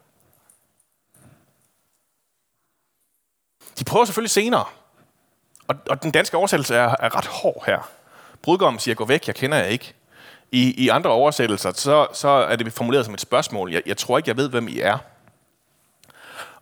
De 3.79 3.83
prøver 3.83 4.05
selvfølgelig 4.05 4.31
senere, 4.31 4.65
og, 5.67 5.75
og 5.89 6.03
den 6.03 6.11
danske 6.11 6.37
oversættelse 6.37 6.75
er, 6.75 6.95
er 6.99 7.15
ret 7.15 7.25
hård 7.25 7.63
her. 7.65 7.89
Brudgommen 8.41 8.79
siger, 8.79 8.95
gå 8.95 9.05
væk, 9.05 9.27
jeg 9.27 9.35
kender 9.35 9.57
jer 9.57 9.65
ikke. 9.65 9.93
I, 10.51 10.83
i 10.83 10.89
andre 10.89 11.09
oversættelser, 11.09 11.71
så, 11.73 12.07
så 12.13 12.27
er 12.27 12.55
det 12.55 12.73
formuleret 12.73 13.05
som 13.05 13.13
et 13.13 13.21
spørgsmål. 13.21 13.71
Jeg, 13.71 13.81
jeg 13.85 13.97
tror 13.97 14.17
ikke, 14.17 14.29
jeg 14.29 14.37
ved, 14.37 14.49
hvem 14.49 14.67
I 14.67 14.79
er. 14.79 14.97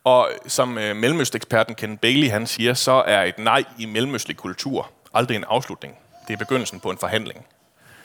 Og 0.04 0.32
som 0.48 0.78
øh, 0.78 0.96
mellemøsteksperten 0.96 1.76
Ken 1.76 1.98
Bailey 1.98 2.30
han 2.30 2.48
siger, 2.48 2.74
så 2.74 2.92
er 2.92 3.24
et 3.24 3.40
nej 3.40 3.64
i 3.78 3.86
mellemøstlig 3.86 4.38
kultur 4.38 4.92
aldrig 5.14 5.36
en 5.36 5.44
afslutning. 5.44 5.98
Det 6.28 6.34
er 6.34 6.38
begyndelsen 6.38 6.80
på 6.80 6.92
en 6.92 6.98
forhandling. 6.98 7.46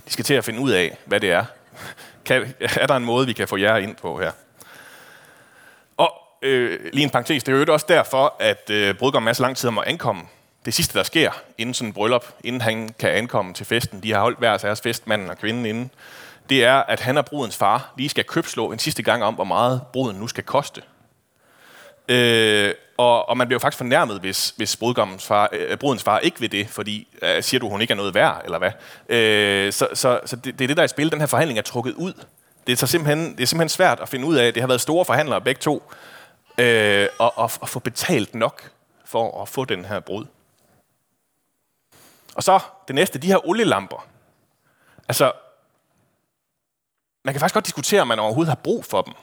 De 0.06 0.12
skal 0.12 0.24
til 0.24 0.34
at 0.34 0.44
finde 0.44 0.60
ud 0.60 0.70
af, 0.70 0.98
hvad 1.04 1.20
det 1.20 1.30
er. 1.30 1.44
Kan, 2.24 2.54
er 2.60 2.86
der 2.86 2.96
en 2.96 3.04
måde, 3.04 3.26
vi 3.26 3.32
kan 3.32 3.48
få 3.48 3.56
jer 3.56 3.76
ind 3.76 3.96
på 3.96 4.20
her? 4.20 4.30
Og 5.96 6.12
øh, 6.42 6.80
lige 6.92 7.04
en 7.04 7.10
parentes, 7.10 7.44
det 7.44 7.54
er 7.54 7.58
jo 7.58 7.72
også 7.72 7.86
derfor, 7.88 8.34
at 8.40 8.70
øh, 8.70 8.94
brudgommen 8.94 9.28
er 9.28 9.32
så 9.32 9.42
lang 9.42 9.56
tid 9.56 9.68
om 9.68 9.78
at 9.78 9.84
ankomme. 9.84 10.22
Det 10.64 10.74
sidste, 10.74 10.98
der 10.98 11.04
sker 11.04 11.30
inden 11.58 11.74
sådan 11.74 11.88
en 11.88 11.92
bryllup, 11.92 12.26
inden 12.44 12.60
han 12.60 12.88
kan 12.98 13.10
ankomme 13.10 13.54
til 13.54 13.66
festen, 13.66 14.02
de 14.02 14.12
har 14.12 14.20
holdt 14.20 14.38
hver 14.38 14.56
deres 14.56 14.80
fest, 14.80 15.06
manden 15.06 15.30
og 15.30 15.38
kvinden 15.38 15.66
inden, 15.66 15.90
det 16.48 16.64
er, 16.64 16.74
at 16.74 17.00
han 17.00 17.18
og 17.18 17.24
brudens 17.24 17.56
far 17.56 17.92
lige 17.96 18.08
skal 18.08 18.24
købslå 18.24 18.72
en 18.72 18.78
sidste 18.78 19.02
gang 19.02 19.24
om, 19.24 19.34
hvor 19.34 19.44
meget 19.44 19.82
bruden 19.92 20.16
nu 20.16 20.26
skal 20.26 20.44
koste. 20.44 20.82
Øh, 22.08 22.74
og, 22.96 23.28
og 23.28 23.36
man 23.36 23.46
bliver 23.46 23.56
jo 23.56 23.60
faktisk 23.60 23.78
fornærmet, 23.78 24.20
hvis, 24.20 24.54
hvis 24.56 24.76
brudgommens 24.76 25.26
far, 25.26 25.48
øh, 25.52 25.76
brudens 25.76 26.02
far 26.02 26.18
ikke 26.18 26.40
vil 26.40 26.52
det, 26.52 26.68
fordi 26.68 27.08
øh, 27.22 27.42
siger 27.42 27.60
du, 27.60 27.68
hun 27.68 27.80
ikke 27.80 27.92
er 27.92 27.96
noget 27.96 28.14
værd, 28.14 28.42
eller 28.44 28.58
hvad? 28.58 28.70
Øh, 29.08 29.72
så 29.72 29.88
så, 29.94 30.20
så 30.26 30.36
det, 30.36 30.58
det 30.58 30.64
er 30.64 30.66
det, 30.68 30.76
der 30.76 30.82
er 30.82 30.84
i 30.84 30.88
spil. 30.88 31.12
Den 31.12 31.20
her 31.20 31.26
forhandling 31.26 31.58
er 31.58 31.62
trukket 31.62 31.94
ud. 31.94 32.12
Det 32.66 32.72
er, 32.72 32.76
så 32.76 32.86
simpelthen, 32.86 33.36
det 33.36 33.42
er 33.42 33.46
simpelthen 33.46 33.68
svært 33.68 34.00
at 34.00 34.08
finde 34.08 34.26
ud 34.26 34.36
af. 34.36 34.54
Det 34.54 34.62
har 34.62 34.66
været 34.66 34.80
store 34.80 35.04
forhandlere 35.04 35.40
begge 35.40 35.58
to, 35.58 35.92
øh, 36.58 37.06
og, 37.18 37.38
og, 37.38 37.50
og 37.60 37.68
få 37.68 37.78
betalt 37.78 38.34
nok 38.34 38.70
for 39.04 39.42
at 39.42 39.48
få 39.48 39.64
den 39.64 39.84
her 39.84 40.00
brud. 40.00 40.24
Og 42.34 42.42
så 42.42 42.60
det 42.88 42.94
næste, 42.94 43.18
de 43.18 43.26
her 43.26 43.48
olielamper. 43.48 44.06
Altså, 45.08 45.32
man 47.24 47.34
kan 47.34 47.40
faktisk 47.40 47.54
godt 47.54 47.66
diskutere, 47.66 48.00
om 48.00 48.08
man 48.08 48.18
overhovedet 48.18 48.50
har 48.50 48.60
brug 48.62 48.84
for 48.84 49.02
dem 49.02 49.14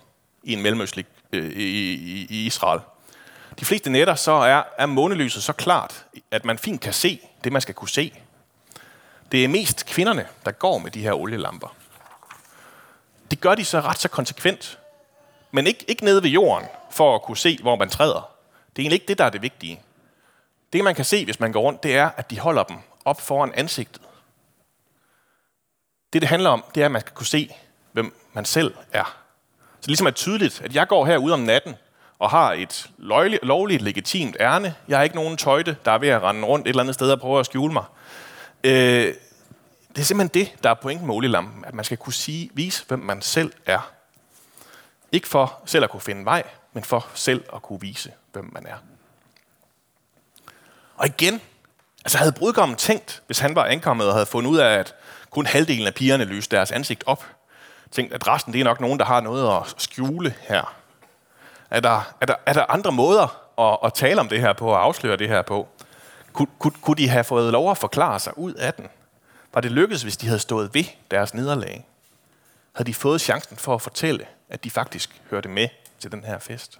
i 0.45 0.53
en 0.53 0.61
mellemøstlig 0.61 1.05
øh, 1.31 1.51
i, 1.51 1.93
i, 1.93 2.27
i 2.29 2.45
Israel. 2.45 2.79
De 3.59 3.65
fleste 3.65 3.89
nætter 3.89 4.15
så 4.15 4.31
er, 4.31 4.63
er 4.77 4.85
månelyset 4.85 5.43
så 5.43 5.53
klart, 5.53 6.05
at 6.31 6.45
man 6.45 6.57
fint 6.57 6.81
kan 6.81 6.93
se 6.93 7.19
det, 7.43 7.51
man 7.51 7.61
skal 7.61 7.75
kunne 7.75 7.89
se. 7.89 8.13
Det 9.31 9.43
er 9.43 9.47
mest 9.47 9.85
kvinderne, 9.85 10.27
der 10.45 10.51
går 10.51 10.77
med 10.77 10.91
de 10.91 11.01
her 11.01 11.13
olielamper. 11.13 11.75
Det 13.31 13.41
gør 13.41 13.55
de 13.55 13.65
så 13.65 13.81
ret 13.81 13.99
så 13.99 14.09
konsekvent, 14.09 14.79
men 15.51 15.67
ikke, 15.67 15.85
ikke 15.87 16.05
nede 16.05 16.23
ved 16.23 16.29
jorden, 16.29 16.67
for 16.91 17.15
at 17.15 17.21
kunne 17.21 17.37
se, 17.37 17.57
hvor 17.61 17.75
man 17.75 17.89
træder. 17.89 18.29
Det 18.75 18.81
er 18.81 18.83
egentlig 18.83 18.95
ikke 18.95 19.07
det, 19.07 19.17
der 19.17 19.25
er 19.25 19.29
det 19.29 19.41
vigtige. 19.41 19.81
Det, 20.73 20.83
man 20.83 20.95
kan 20.95 21.05
se, 21.05 21.25
hvis 21.25 21.39
man 21.39 21.51
går 21.51 21.61
rundt, 21.61 21.83
det 21.83 21.95
er, 21.95 22.09
at 22.17 22.31
de 22.31 22.39
holder 22.39 22.63
dem 22.63 22.77
op 23.05 23.21
foran 23.21 23.53
ansigtet. 23.53 24.01
Det, 26.13 26.21
det 26.21 26.29
handler 26.29 26.49
om, 26.49 26.63
det 26.75 26.81
er, 26.81 26.85
at 26.85 26.91
man 26.91 27.01
skal 27.01 27.13
kunne 27.13 27.27
se, 27.27 27.55
hvem 27.91 28.19
man 28.33 28.45
selv 28.45 28.75
er 28.93 29.24
det 29.85 29.89
ligesom 29.89 30.07
er 30.07 30.11
tydeligt, 30.11 30.61
at 30.61 30.75
jeg 30.75 30.87
går 30.87 31.05
herude 31.05 31.33
om 31.33 31.39
natten 31.39 31.75
og 32.19 32.29
har 32.29 32.53
et 32.53 32.89
lovligt, 32.97 33.45
lovligt 33.45 33.81
legitimt 33.81 34.37
ærne. 34.39 34.75
Jeg 34.87 34.97
har 34.97 35.03
ikke 35.03 35.15
nogen 35.15 35.37
tøjte, 35.37 35.77
der 35.85 35.91
er 35.91 35.97
ved 35.97 36.09
at 36.09 36.21
rende 36.21 36.43
rundt 36.43 36.67
et 36.67 36.69
eller 36.69 36.83
andet 36.83 36.93
sted 36.93 37.11
og 37.11 37.19
prøve 37.19 37.39
at 37.39 37.45
skjule 37.45 37.73
mig. 37.73 37.83
Øh, 38.63 39.13
det 39.89 40.01
er 40.01 40.05
simpelthen 40.05 40.41
det, 40.41 40.63
der 40.63 40.69
er 40.69 40.73
pointen 40.73 41.07
med 41.07 41.15
olielampen, 41.15 41.65
at 41.65 41.73
man 41.73 41.85
skal 41.85 41.97
kunne 41.97 42.13
sige, 42.13 42.49
vise, 42.53 42.85
hvem 42.87 42.99
man 42.99 43.21
selv 43.21 43.53
er. 43.65 43.91
Ikke 45.11 45.27
for 45.27 45.59
selv 45.65 45.83
at 45.83 45.89
kunne 45.89 46.01
finde 46.01 46.25
vej, 46.25 46.43
men 46.73 46.83
for 46.83 47.07
selv 47.13 47.43
at 47.55 47.61
kunne 47.61 47.81
vise, 47.81 48.11
hvem 48.33 48.49
man 48.53 48.65
er. 48.65 48.77
Og 50.95 51.07
igen, 51.07 51.41
altså 52.05 52.17
havde 52.17 52.31
brudgommen 52.31 52.77
tænkt, 52.77 53.21
hvis 53.25 53.39
han 53.39 53.55
var 53.55 53.65
ankommet 53.65 54.07
og 54.07 54.13
havde 54.13 54.25
fundet 54.25 54.51
ud 54.51 54.57
af, 54.57 54.69
at 54.69 54.95
kun 55.29 55.45
halvdelen 55.45 55.87
af 55.87 55.93
pigerne 55.93 56.23
lyste 56.23 56.55
deres 56.55 56.71
ansigt 56.71 57.03
op, 57.07 57.25
tænkt, 57.91 58.13
at 58.13 58.27
resten 58.27 58.53
det 58.53 58.59
er 58.59 58.65
nok 58.65 58.81
nogen, 58.81 58.99
der 58.99 59.05
har 59.05 59.21
noget 59.21 59.57
at 59.57 59.75
skjule 59.77 60.35
her. 60.41 60.75
Er 61.69 61.79
der, 61.79 62.13
er 62.21 62.25
der, 62.25 62.35
er 62.45 62.53
der 62.53 62.65
andre 62.71 62.91
måder 62.91 63.41
at, 63.59 63.77
at 63.83 63.93
tale 63.93 64.19
om 64.19 64.29
det 64.29 64.39
her 64.39 64.53
på 64.53 64.67
og 64.67 64.83
afsløre 64.83 65.17
det 65.17 65.27
her 65.27 65.41
på? 65.41 65.67
Kun, 66.33 66.47
kunne, 66.59 66.73
kunne 66.81 66.95
de 66.95 67.09
have 67.09 67.23
fået 67.23 67.51
lov 67.51 67.71
at 67.71 67.77
forklare 67.77 68.19
sig 68.19 68.37
ud 68.37 68.53
af 68.53 68.73
den? 68.73 68.87
Var 69.53 69.61
det 69.61 69.71
lykkedes, 69.71 70.01
hvis 70.01 70.17
de 70.17 70.27
havde 70.27 70.39
stået 70.39 70.73
ved 70.73 70.83
deres 71.11 71.33
nederlag? 71.33 71.87
Havde 72.73 72.87
de 72.87 72.93
fået 72.93 73.21
chancen 73.21 73.57
for 73.57 73.75
at 73.75 73.81
fortælle, 73.81 74.27
at 74.49 74.63
de 74.63 74.69
faktisk 74.69 75.21
hørte 75.29 75.49
med 75.49 75.67
til 75.99 76.11
den 76.11 76.23
her 76.23 76.39
fest? 76.39 76.79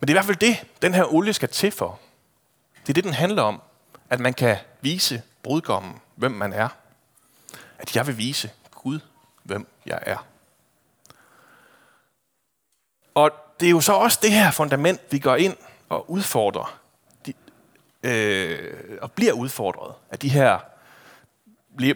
Men 0.00 0.08
det 0.08 0.14
er 0.14 0.14
i 0.14 0.20
hvert 0.22 0.24
fald 0.24 0.36
det, 0.36 0.66
den 0.82 0.94
her 0.94 1.14
olie 1.14 1.32
skal 1.32 1.48
til 1.48 1.70
for. 1.70 2.00
Det 2.80 2.88
er 2.88 2.94
det, 2.94 3.04
den 3.04 3.12
handler 3.12 3.42
om. 3.42 3.62
At 4.10 4.20
man 4.20 4.34
kan 4.34 4.56
vise 4.80 5.22
brudgommen, 5.42 6.00
hvem 6.14 6.32
man 6.32 6.52
er. 6.52 6.68
At 7.78 7.96
jeg 7.96 8.06
vil 8.06 8.18
vise 8.18 8.50
Gud, 8.70 9.00
hvem 9.42 9.66
jeg 9.86 9.98
er. 10.02 10.26
Og 13.14 13.30
det 13.60 13.66
er 13.66 13.70
jo 13.70 13.80
så 13.80 13.92
også 13.92 14.18
det 14.22 14.32
her 14.32 14.50
fundament, 14.50 15.00
vi 15.10 15.18
går 15.18 15.36
ind 15.36 15.56
og 15.88 16.10
udfordrer, 16.10 16.80
de, 17.26 17.32
øh, 18.02 18.98
og 19.02 19.12
bliver 19.12 19.32
udfordret 19.32 19.94
af 20.10 20.18
de 20.18 20.28
her 20.28 20.58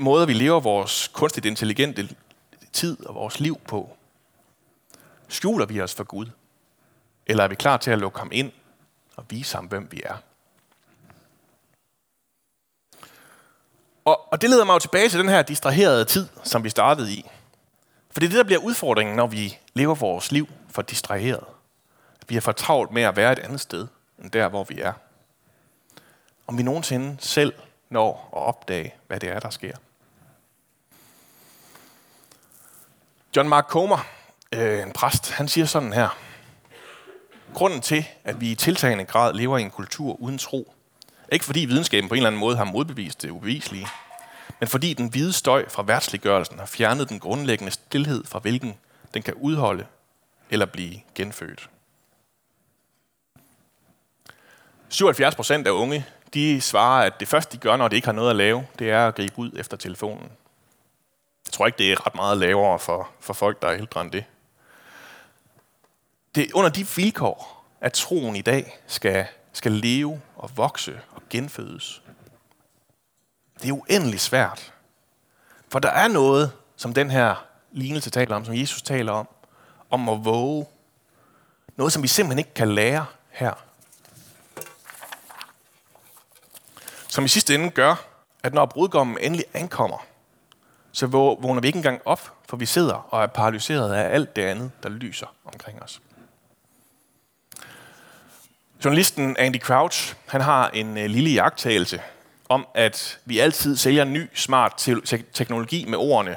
måder, 0.01 0.27
vi 0.27 0.33
lever 0.33 0.61
vores 0.61 1.09
kunstigt 1.09 1.47
intelligente 1.47 2.09
tid 2.73 3.07
og 3.07 3.15
vores 3.15 3.41
liv 3.41 3.61
på. 3.61 3.97
Skjuler 5.29 5.67
vi 5.67 5.81
os 5.81 5.95
for 5.95 6.05
Gud? 6.05 6.27
Eller 7.27 7.45
er 7.45 7.49
vi 7.49 7.55
klar 7.55 7.77
til 7.77 7.91
at 7.91 7.99
lukke 7.99 8.19
ham 8.19 8.31
ind 8.33 8.53
og 9.17 9.25
vise 9.31 9.57
ham, 9.57 9.67
hvem 9.67 9.89
vi 9.91 10.03
er? 10.05 10.17
Og, 14.09 14.33
og 14.33 14.43
det 14.43 14.51
leder 14.51 14.65
mig 14.65 14.75
jo 14.75 14.79
tilbage 14.79 15.09
til 15.09 15.19
den 15.19 15.29
her 15.29 15.43
distraherede 15.43 16.05
tid, 16.05 16.29
som 16.45 16.65
vi 16.65 16.71
startede 16.71 17.13
i. 17.13 17.31
For 18.11 18.21
det 18.21 18.27
er 18.27 18.31
det, 18.31 18.39
der 18.39 18.45
bliver 18.45 18.61
udfordringen, 18.61 19.17
når 19.17 19.27
vi 19.27 19.59
lever 19.75 19.95
vores 19.95 20.33
liv 20.33 20.49
for 20.71 20.83
distraheret. 20.83 21.45
Vi 22.29 22.37
er 22.37 22.41
for 22.41 22.53
travlt 22.53 22.93
med 22.93 23.03
at 23.03 23.17
være 23.17 23.33
et 23.33 23.39
andet 23.39 23.61
sted, 23.61 23.87
end 24.23 24.31
der, 24.31 24.49
hvor 24.49 24.65
vi 24.65 24.81
er. 24.81 24.93
Om 26.47 26.59
vi 26.59 26.63
nogensinde 26.63 27.17
selv 27.21 27.53
når 27.91 28.31
at 28.37 28.43
opdage, 28.43 28.95
hvad 29.07 29.21
det 29.21 29.29
er, 29.29 29.41
der 29.41 29.51
sker. 29.51 29.77
John 33.37 33.49
Mark 33.49 33.65
Comer, 33.69 34.07
øh, 34.53 34.83
en 34.83 34.93
præst, 34.93 35.31
han 35.31 35.49
siger 35.49 35.67
sådan 35.67 35.93
her. 35.93 36.19
Grunden 37.55 37.81
til, 37.81 38.07
at 38.25 38.41
vi 38.41 38.51
i 38.51 38.55
tiltagende 38.55 39.05
grad 39.05 39.35
lever 39.35 39.59
i 39.59 39.63
en 39.63 39.71
kultur 39.71 40.21
uden 40.21 40.39
tro, 40.39 40.75
ikke 41.33 41.45
fordi 41.45 41.61
videnskaben 41.61 42.09
på 42.09 42.15
en 42.15 42.19
eller 42.19 42.27
anden 42.27 42.41
måde 42.41 42.57
har 42.57 42.65
modbevist 42.65 43.23
det 43.23 43.31
ubeviselige, 43.31 43.87
men 44.61 44.69
fordi 44.69 44.95
den 44.95 45.09
hvide 45.09 45.33
støj 45.33 45.69
fra 45.69 45.83
værtsliggørelsen 45.83 46.59
har 46.59 46.67
fjernet 46.67 47.09
den 47.09 47.21
grundlæggende 47.21 47.73
stillhed, 47.73 48.25
fra 48.25 48.39
hvilken 48.39 48.75
den 49.15 49.23
kan 49.23 49.35
udholde 49.35 49.87
eller 50.51 50.67
blive 50.67 51.01
genfødt. 51.15 51.71
77 54.89 55.35
procent 55.35 55.67
af 55.67 55.71
unge 55.71 56.07
de 56.35 56.61
svarer, 56.61 57.07
at 57.07 57.21
det 57.21 57.29
første, 57.29 57.57
de 57.57 57.61
gør, 57.61 57.77
når 57.77 57.89
de 57.89 57.97
ikke 57.97 58.09
har 58.09 58.13
noget 58.13 58.31
at 58.31 58.37
lave, 58.37 58.67
det 58.79 58.91
er 58.91 59.09
at 59.09 59.15
gribe 59.15 59.39
ud 59.39 59.51
efter 59.57 59.77
telefonen. 59.77 60.33
Jeg 61.47 61.53
tror 61.53 61.67
ikke, 61.67 61.79
det 61.79 61.93
er 61.93 62.07
ret 62.07 62.15
meget 62.15 62.39
lavere 62.39 62.79
for, 62.79 63.09
for 63.21 63.35
folk, 63.35 63.63
der 63.63 63.69
er 63.69 63.75
ældre 63.75 64.01
end 64.01 64.11
det. 64.13 64.25
Det 66.35 66.43
er 66.43 66.51
under 66.55 66.71
de 66.71 66.87
vilkår, 66.97 67.65
at 67.81 67.93
troen 67.93 68.37
i 68.37 68.43
dag 68.43 68.79
skal 68.87 69.27
skal 69.59 69.73
leve 69.73 70.21
og 70.37 70.51
vokse 70.57 71.01
genfødes. 71.31 72.03
Det 73.63 73.69
er 73.69 73.73
uendelig 73.73 74.21
svært. 74.21 74.73
For 75.69 75.79
der 75.79 75.91
er 75.91 76.09
noget, 76.09 76.53
som 76.77 76.95
den 76.95 77.11
her 77.11 77.45
lignelse 77.73 78.11
taler 78.11 78.37
om, 78.37 78.45
som 78.45 78.55
Jesus 78.55 78.83
taler 78.83 79.13
om, 79.13 79.29
om 79.91 80.09
at 80.09 80.25
våge. 80.25 80.67
Noget, 81.77 81.93
som 81.93 82.03
vi 82.03 82.09
simpelthen 82.09 82.39
ikke 82.39 82.55
kan 82.55 82.75
lære 82.75 83.07
her. 83.31 83.53
Som 87.09 87.25
i 87.25 87.29
sidste 87.29 87.55
ende 87.55 87.71
gør, 87.71 87.95
at 88.43 88.55
når 88.55 88.67
brudgommen 88.67 89.19
endelig 89.21 89.45
ankommer, 89.55 90.07
så 90.93 91.07
vågner 91.07 91.61
vi 91.61 91.67
ikke 91.67 91.77
engang 91.77 92.01
op, 92.05 92.33
for 92.49 92.57
vi 92.57 92.67
sidder 92.67 92.95
og 92.95 93.23
er 93.23 93.27
paralyseret 93.27 93.95
af 93.95 94.15
alt 94.15 94.37
det 94.37 94.43
andet, 94.43 94.71
der 94.83 94.89
lyser 94.89 95.27
omkring 95.45 95.83
os. 95.83 96.01
Journalisten 98.85 99.37
Andy 99.37 99.61
Crouch 99.61 100.15
han 100.27 100.41
har 100.41 100.69
en 100.69 100.99
øh, 100.99 101.07
lille 101.07 101.31
jagttagelse 101.31 102.01
om, 102.49 102.67
at 102.75 103.19
vi 103.25 103.39
altid 103.39 103.77
sælger 103.77 104.05
ny, 104.05 104.29
smart 104.35 104.73
te- 104.77 105.23
teknologi 105.33 105.85
med 105.89 105.99
ordene. 105.99 106.37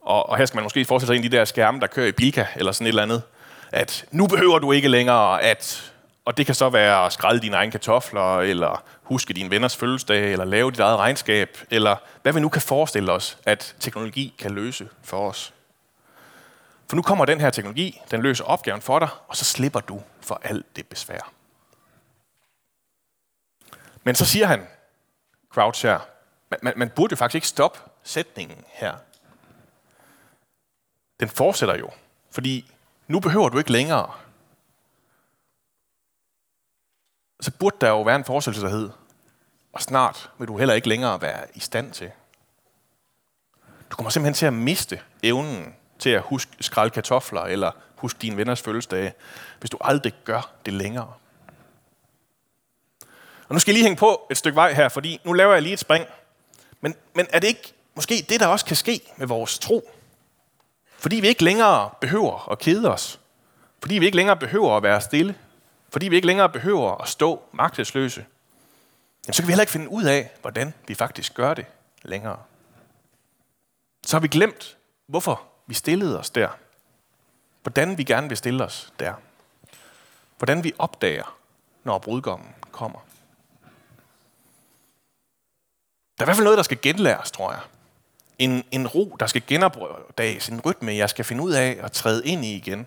Og, 0.00 0.28
og 0.28 0.36
her 0.36 0.46
skal 0.46 0.56
man 0.56 0.62
måske 0.62 0.84
forestille 0.84 1.06
sig 1.06 1.18
en 1.18 1.24
af 1.24 1.30
de 1.30 1.36
der 1.36 1.44
skærme, 1.44 1.80
der 1.80 1.86
kører 1.86 2.06
i 2.06 2.12
Bilka 2.12 2.46
eller 2.56 2.72
sådan 2.72 2.86
et 2.86 2.88
eller 2.88 3.02
andet. 3.02 3.22
At 3.72 4.04
nu 4.10 4.26
behøver 4.26 4.58
du 4.58 4.72
ikke 4.72 4.88
længere 4.88 5.42
at... 5.42 5.92
Og 6.24 6.36
det 6.36 6.46
kan 6.46 6.54
så 6.54 6.68
være 6.68 7.06
at 7.06 7.12
skrælle 7.12 7.42
dine 7.42 7.56
egne 7.56 7.72
kartofler, 7.72 8.40
eller 8.40 8.82
huske 9.02 9.34
dine 9.34 9.50
venners 9.50 9.76
fødselsdag, 9.76 10.32
eller 10.32 10.44
lave 10.44 10.70
dit 10.70 10.80
eget 10.80 10.98
regnskab, 10.98 11.58
eller 11.70 11.96
hvad 12.22 12.32
vi 12.32 12.40
nu 12.40 12.48
kan 12.48 12.62
forestille 12.62 13.12
os, 13.12 13.38
at 13.46 13.74
teknologi 13.80 14.34
kan 14.38 14.50
løse 14.50 14.88
for 15.02 15.28
os. 15.28 15.52
For 16.88 16.96
nu 16.96 17.02
kommer 17.02 17.24
den 17.24 17.40
her 17.40 17.50
teknologi, 17.50 18.00
den 18.10 18.22
løser 18.22 18.44
opgaven 18.44 18.80
for 18.80 18.98
dig, 18.98 19.08
og 19.28 19.36
så 19.36 19.44
slipper 19.44 19.80
du 19.80 20.02
for 20.20 20.40
alt 20.44 20.76
det 20.76 20.86
besvær. 20.86 21.30
Men 24.04 24.14
så 24.14 24.24
siger 24.24 24.46
han, 24.46 24.66
Crouch 25.50 25.86
her, 25.86 26.00
man, 26.50 26.58
man, 26.62 26.72
man 26.76 26.90
burde 26.90 27.12
jo 27.12 27.16
faktisk 27.16 27.34
ikke 27.34 27.48
stoppe 27.48 27.78
sætningen 28.02 28.64
her. 28.68 28.96
Den 31.20 31.28
fortsætter 31.28 31.76
jo, 31.76 31.90
fordi 32.30 32.72
nu 33.08 33.20
behøver 33.20 33.48
du 33.48 33.58
ikke 33.58 33.72
længere. 33.72 34.12
så 37.44 37.50
burde 37.50 37.76
der 37.80 37.88
jo 37.88 38.02
være 38.02 38.16
en 38.16 38.24
forestillelseshed, 38.24 38.90
og 39.72 39.82
snart 39.82 40.30
vil 40.38 40.48
du 40.48 40.58
heller 40.58 40.74
ikke 40.74 40.88
længere 40.88 41.20
være 41.22 41.46
i 41.54 41.60
stand 41.60 41.92
til. 41.92 42.10
Du 43.90 43.96
kommer 43.96 44.10
simpelthen 44.10 44.34
til 44.34 44.46
at 44.46 44.52
miste 44.52 45.00
evnen 45.22 45.74
til 45.98 46.10
at 46.10 46.22
huske 46.22 46.52
skralde 46.60 46.90
kartofler, 46.90 47.40
eller 47.40 47.70
huske 47.96 48.18
dine 48.18 48.36
venners 48.36 48.62
fødselsdage, 48.62 49.14
hvis 49.60 49.70
du 49.70 49.78
aldrig 49.80 50.12
gør 50.24 50.52
det 50.66 50.72
længere. 50.72 51.12
Og 53.54 53.56
nu 53.56 53.60
skal 53.60 53.72
jeg 53.72 53.74
lige 53.74 53.84
hænge 53.84 53.96
på 53.96 54.26
et 54.30 54.36
stykke 54.36 54.56
vej 54.56 54.72
her, 54.72 54.88
fordi 54.88 55.20
nu 55.24 55.32
laver 55.32 55.52
jeg 55.52 55.62
lige 55.62 55.72
et 55.72 55.78
spring. 55.78 56.06
Men, 56.80 56.94
men 57.14 57.26
er 57.30 57.38
det 57.38 57.48
ikke 57.48 57.72
måske 57.94 58.26
det, 58.28 58.40
der 58.40 58.46
også 58.46 58.64
kan 58.64 58.76
ske 58.76 59.00
med 59.16 59.26
vores 59.26 59.58
tro? 59.58 59.90
Fordi 60.98 61.16
vi 61.16 61.28
ikke 61.28 61.44
længere 61.44 61.90
behøver 62.00 62.52
at 62.52 62.58
kede 62.58 62.92
os. 62.92 63.20
Fordi 63.80 63.98
vi 63.98 64.04
ikke 64.04 64.16
længere 64.16 64.36
behøver 64.36 64.76
at 64.76 64.82
være 64.82 65.00
stille. 65.00 65.34
Fordi 65.88 66.08
vi 66.08 66.16
ikke 66.16 66.26
længere 66.26 66.48
behøver 66.48 67.02
at 67.02 67.08
stå 67.08 67.42
magtesløse. 67.52 68.24
Jamen, 69.26 69.34
så 69.34 69.42
kan 69.42 69.46
vi 69.46 69.52
heller 69.52 69.62
ikke 69.62 69.72
finde 69.72 69.88
ud 69.88 70.04
af, 70.04 70.30
hvordan 70.40 70.74
vi 70.88 70.94
faktisk 70.94 71.34
gør 71.34 71.54
det 71.54 71.66
længere. 72.02 72.38
Så 74.06 74.16
har 74.16 74.20
vi 74.20 74.28
glemt, 74.28 74.76
hvorfor 75.06 75.42
vi 75.66 75.74
stillede 75.74 76.18
os 76.18 76.30
der. 76.30 76.48
Hvordan 77.62 77.98
vi 77.98 78.04
gerne 78.04 78.28
vil 78.28 78.36
stille 78.36 78.64
os 78.64 78.92
der. 79.00 79.12
Hvordan 80.38 80.64
vi 80.64 80.72
opdager, 80.78 81.36
når 81.84 81.98
brudgommen 81.98 82.54
kommer. 82.72 82.98
Der 86.18 86.22
er 86.22 86.24
i 86.24 86.26
hvert 86.26 86.36
fald 86.36 86.44
noget, 86.44 86.56
der 86.56 86.62
skal 86.62 86.78
genlæres, 86.82 87.30
tror 87.30 87.50
jeg. 87.50 87.60
En, 88.38 88.64
en 88.70 88.86
ro, 88.86 89.16
der 89.20 89.26
skal 89.26 89.42
genopdages, 89.46 90.48
en 90.48 90.60
rytme, 90.60 90.96
jeg 90.96 91.10
skal 91.10 91.24
finde 91.24 91.42
ud 91.42 91.52
af 91.52 91.78
at 91.82 91.92
træde 91.92 92.26
ind 92.26 92.44
i 92.44 92.56
igen. 92.56 92.86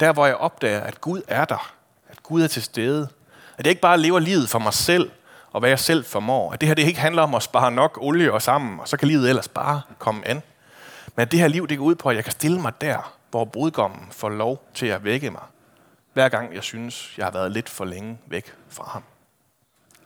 Der, 0.00 0.12
hvor 0.12 0.26
jeg 0.26 0.36
opdager, 0.36 0.80
at 0.80 1.00
Gud 1.00 1.22
er 1.28 1.44
der. 1.44 1.74
At 2.08 2.22
Gud 2.22 2.42
er 2.42 2.46
til 2.46 2.62
stede. 2.62 3.08
At 3.58 3.66
jeg 3.66 3.70
ikke 3.70 3.82
bare 3.82 3.98
lever 3.98 4.18
livet 4.18 4.48
for 4.48 4.58
mig 4.58 4.74
selv, 4.74 5.10
og 5.52 5.60
hvad 5.60 5.68
jeg 5.68 5.78
selv 5.78 6.04
formår. 6.04 6.52
At 6.52 6.60
det 6.60 6.68
her 6.68 6.74
det 6.74 6.82
ikke 6.82 7.00
handler 7.00 7.22
om 7.22 7.34
at 7.34 7.42
spare 7.42 7.72
nok 7.72 7.98
olie 8.00 8.32
og 8.32 8.42
sammen, 8.42 8.80
og 8.80 8.88
så 8.88 8.96
kan 8.96 9.08
livet 9.08 9.28
ellers 9.28 9.48
bare 9.48 9.82
komme 9.98 10.28
an. 10.28 10.42
Men 11.16 11.22
at 11.22 11.32
det 11.32 11.40
her 11.40 11.48
liv, 11.48 11.68
det 11.68 11.78
går 11.78 11.84
ud 11.84 11.94
på, 11.94 12.08
at 12.08 12.16
jeg 12.16 12.24
kan 12.24 12.32
stille 12.32 12.60
mig 12.60 12.80
der, 12.80 13.14
hvor 13.30 13.44
brudgommen 13.44 14.08
får 14.10 14.28
lov 14.28 14.68
til 14.74 14.86
at 14.86 15.04
vække 15.04 15.30
mig. 15.30 15.42
Hver 16.12 16.28
gang 16.28 16.54
jeg 16.54 16.62
synes, 16.62 17.14
jeg 17.18 17.26
har 17.26 17.30
været 17.30 17.52
lidt 17.52 17.68
for 17.68 17.84
længe 17.84 18.18
væk 18.26 18.54
fra 18.68 18.84
ham. 18.88 19.02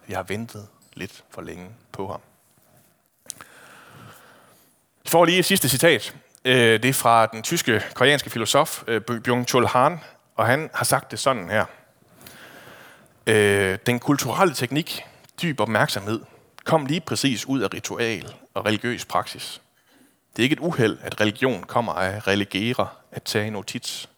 Jeg 0.08 0.18
har 0.18 0.22
ventet 0.22 0.66
lidt 0.94 1.24
for 1.30 1.42
længe 1.42 1.66
på 1.92 2.06
ham. 2.06 2.20
Jeg 5.08 5.12
får 5.12 5.24
lige 5.24 5.38
et 5.38 5.44
sidste 5.44 5.68
citat. 5.68 6.14
Øh, 6.44 6.82
det 6.82 6.84
er 6.84 6.92
fra 6.92 7.26
den 7.26 7.42
tyske, 7.42 7.82
koreanske 7.94 8.30
filosof 8.30 8.82
øh, 8.86 9.00
Byung-Chul 9.10 9.66
Han, 9.66 10.00
og 10.36 10.46
han 10.46 10.70
har 10.74 10.84
sagt 10.84 11.10
det 11.10 11.18
sådan 11.18 11.50
her. 11.50 11.64
Øh, 13.26 13.78
den 13.86 13.98
kulturelle 13.98 14.54
teknik, 14.54 15.02
dyb 15.42 15.60
opmærksomhed, 15.60 16.20
kom 16.64 16.86
lige 16.86 17.00
præcis 17.00 17.46
ud 17.46 17.60
af 17.60 17.74
ritual 17.74 18.34
og 18.54 18.66
religiøs 18.66 19.04
praksis. 19.04 19.60
Det 20.36 20.42
er 20.42 20.44
ikke 20.44 20.54
et 20.54 20.60
uheld, 20.60 20.98
at 21.02 21.20
religion 21.20 21.62
kommer 21.62 21.92
af 21.92 22.26
religere, 22.26 22.88
at 23.12 23.22
tage 23.22 23.50
notits. 23.50 24.08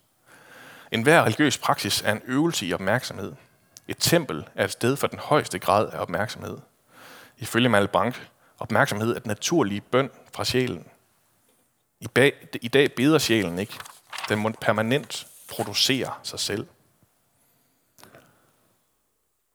En 0.92 1.02
hver 1.02 1.22
religiøs 1.22 1.58
praksis 1.58 2.02
er 2.02 2.12
en 2.12 2.22
øvelse 2.26 2.66
i 2.66 2.72
opmærksomhed. 2.72 3.32
Et 3.88 3.96
tempel 4.00 4.44
er 4.54 4.64
et 4.64 4.72
sted 4.72 4.96
for 4.96 5.06
den 5.06 5.18
højeste 5.18 5.58
grad 5.58 5.88
af 5.92 5.98
opmærksomhed. 5.98 6.58
Ifølge 7.38 7.68
Malbranche 7.68 8.22
Opmærksomhed 8.60 9.16
er 9.16 9.18
den 9.18 9.28
naturlige 9.28 9.80
bøn 9.80 10.10
fra 10.34 10.44
sjælen. 10.44 10.86
I, 12.00 12.08
bag, 12.08 12.32
I 12.62 12.68
dag 12.68 12.94
beder 12.94 13.18
sjælen 13.18 13.58
ikke. 13.58 13.78
Den 14.28 14.38
må 14.38 14.52
permanent 14.60 15.26
producere 15.48 16.12
sig 16.22 16.40
selv. 16.40 16.66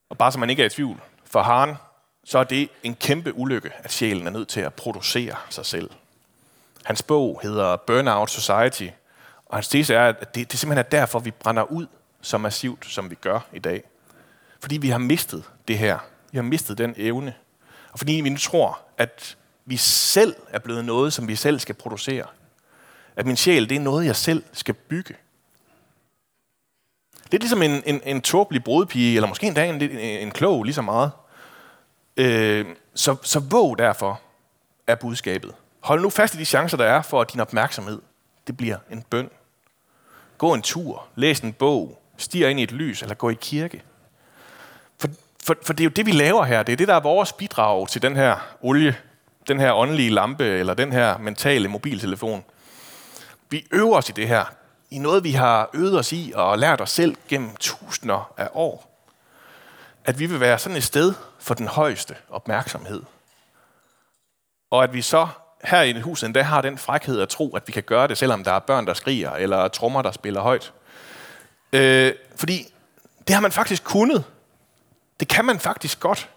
Og 0.10 0.18
bare 0.18 0.32
så 0.32 0.40
man 0.40 0.50
ikke 0.50 0.62
er 0.62 0.66
i 0.66 0.70
tvivl, 0.70 1.02
for 1.26 1.42
Haren, 1.42 1.76
så 2.24 2.40
er 2.40 2.44
det 2.44 2.70
en 2.84 2.96
kæmpe 2.96 3.34
ulykke, 3.34 3.72
at 3.78 3.92
sjælen 3.92 4.28
er 4.28 4.32
nødt 4.32 4.48
til 4.48 4.62
at 4.62 4.74
producere 4.74 5.36
sig 5.50 5.66
selv. 5.66 5.90
Hans 6.84 7.04
bog 7.04 7.40
hedder 7.44 7.76
Burnout 7.76 8.30
Society, 8.30 8.88
og 9.46 9.58
hans 9.58 9.68
tese 9.68 9.94
er, 9.94 10.10
at 10.10 10.36
det, 10.36 10.52
det 10.52 10.60
simpelthen 10.60 10.86
er 10.86 10.90
derfor, 10.90 11.20
vi 11.20 11.32
brænder 11.32 11.64
ud 11.64 11.88
så 12.22 12.38
massivt, 12.38 12.86
som 12.86 13.10
vi 13.10 13.16
gør 13.16 13.40
i 13.54 13.60
dag. 13.60 13.84
Fordi 14.60 14.78
vi 14.78 14.90
har 14.90 14.98
mistet 14.98 15.44
det 15.68 15.78
her. 15.78 16.00
Vi 16.32 16.38
har 16.38 16.44
mistet 16.44 16.78
den 16.78 16.94
evne 16.98 17.34
og 17.96 18.00
fordi 18.00 18.14
vi 18.14 18.30
nu 18.30 18.38
tror, 18.38 18.80
at 18.98 19.38
vi 19.66 19.78
selv 19.78 20.36
er 20.50 20.60
blevet 20.60 20.86
noget, 20.86 21.14
som 21.14 21.28
vi 21.28 21.36
selv 21.36 21.60
skal 21.60 21.76
producere. 21.76 22.26
At 23.16 23.26
min 23.26 23.38
sjæl, 23.38 23.70
det 23.70 23.76
er 23.76 23.80
noget, 23.80 24.06
jeg 24.06 24.16
selv 24.16 24.44
skal 24.54 24.74
bygge. 24.74 25.16
Det 27.24 27.34
er 27.34 27.38
ligesom 27.38 27.62
en, 27.62 27.84
en, 27.86 28.02
en 28.06 28.22
tåbelig 28.22 28.64
brudpige, 28.64 29.16
eller 29.16 29.28
måske 29.28 29.48
endda 29.48 29.66
en, 29.66 29.82
en, 29.82 30.00
en 30.00 30.32
klog 30.32 30.64
lige 30.64 30.74
så 30.74 30.82
meget. 30.82 31.12
Øh, 32.18 32.66
så, 32.96 33.16
så 33.22 33.40
våg 33.40 33.78
derfor 33.78 34.22
er 34.88 34.96
budskabet. 34.96 35.54
Hold 35.80 36.02
nu 36.02 36.10
fast 36.10 36.36
i 36.36 36.38
de 36.38 36.46
chancer, 36.46 36.78
der 36.78 36.86
er 36.86 37.02
for, 37.02 37.22
at 37.22 37.34
din 37.34 37.40
opmærksomhed, 37.40 38.02
det 38.48 38.58
bliver 38.58 38.78
en 38.92 39.02
bøn. 39.10 39.30
Gå 40.38 40.54
en 40.54 40.62
tur, 40.62 41.08
læs 41.16 41.40
en 41.40 41.54
bog, 41.54 42.02
stiger 42.18 42.50
ind 42.50 42.60
i 42.60 42.64
et 42.64 42.72
lys, 42.72 43.02
eller 43.02 43.16
gå 43.16 43.30
i 43.30 43.38
kirke. 43.42 43.84
For, 45.46 45.56
for 45.64 45.74
det 45.74 45.84
er 45.84 45.86
jo 45.86 45.90
det, 45.90 46.06
vi 46.06 46.12
laver 46.12 46.44
her. 46.44 46.64
Det 46.64 46.74
er 46.74 46.78
det, 46.78 46.88
der 46.88 46.96
er 46.96 47.00
vores 47.00 47.34
bidrag 47.34 47.88
til 47.90 48.02
den 48.02 48.16
her 48.16 48.56
olie, 48.62 48.96
den 49.48 49.60
her 49.60 49.74
åndelige 49.74 50.10
lampe, 50.10 50.46
eller 50.46 50.74
den 50.74 50.92
her 50.92 51.18
mentale 51.18 51.68
mobiltelefon. 51.68 52.44
Vi 53.50 53.68
øver 53.72 53.98
os 53.98 54.10
i 54.10 54.12
det 54.12 54.28
her. 54.28 54.46
I 54.92 54.98
noget, 54.98 55.24
vi 55.24 55.32
har 55.32 55.70
øvet 55.74 56.00
os 56.00 56.12
i 56.12 56.34
og 56.36 56.60
lært 56.60 56.82
os 56.82 56.92
selv 56.92 57.16
gennem 57.28 57.56
tusinder 57.56 58.32
af 58.38 58.50
år. 58.54 59.06
At 60.06 60.20
vi 60.20 60.26
vil 60.26 60.40
være 60.40 60.60
sådan 60.60 60.78
et 60.78 60.84
sted 60.84 61.14
for 61.40 61.54
den 61.54 61.68
højeste 61.68 62.16
opmærksomhed. 62.30 63.04
Og 64.72 64.84
at 64.84 64.94
vi 64.94 65.02
så 65.02 65.28
her 65.64 65.82
i 65.82 66.00
huset 66.00 66.28
endda 66.28 66.42
har 66.42 66.62
den 66.62 66.78
frækhed 66.78 67.22
at 67.22 67.30
tro, 67.30 67.56
at 67.56 67.64
vi 67.68 67.72
kan 67.72 67.84
gøre 67.84 68.08
det, 68.08 68.18
selvom 68.18 68.44
der 68.44 68.52
er 68.52 68.60
børn, 68.60 68.88
der 68.88 68.94
skriger, 68.94 69.32
eller 69.32 69.68
trommer, 69.68 70.02
der 70.02 70.12
spiller 70.12 70.42
højt. 70.42 70.74
Øh, 71.74 72.14
fordi 72.36 72.74
det 73.28 73.34
har 73.34 73.42
man 73.42 73.52
faktisk 73.52 73.84
kunnet 73.84 74.24
det 75.20 75.28
kan 75.28 75.46
man 75.46 75.60
faktisk 75.60 76.00
godt. 76.00 76.30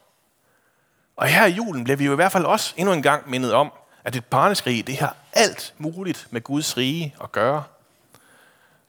Og 1.16 1.26
her 1.26 1.46
i 1.46 1.50
julen 1.50 1.84
bliver 1.84 1.96
vi 1.96 2.04
jo 2.04 2.12
i 2.12 2.14
hvert 2.14 2.32
fald 2.32 2.44
også 2.44 2.74
endnu 2.76 2.94
en 2.94 3.02
gang 3.02 3.30
mindet 3.30 3.52
om, 3.52 3.72
at 4.04 4.16
et 4.16 4.24
barneskrig, 4.24 4.86
det 4.86 4.96
har 4.96 5.16
alt 5.32 5.74
muligt 5.78 6.26
med 6.30 6.40
Guds 6.40 6.76
rige 6.76 7.14
at 7.22 7.32
gøre. 7.32 7.64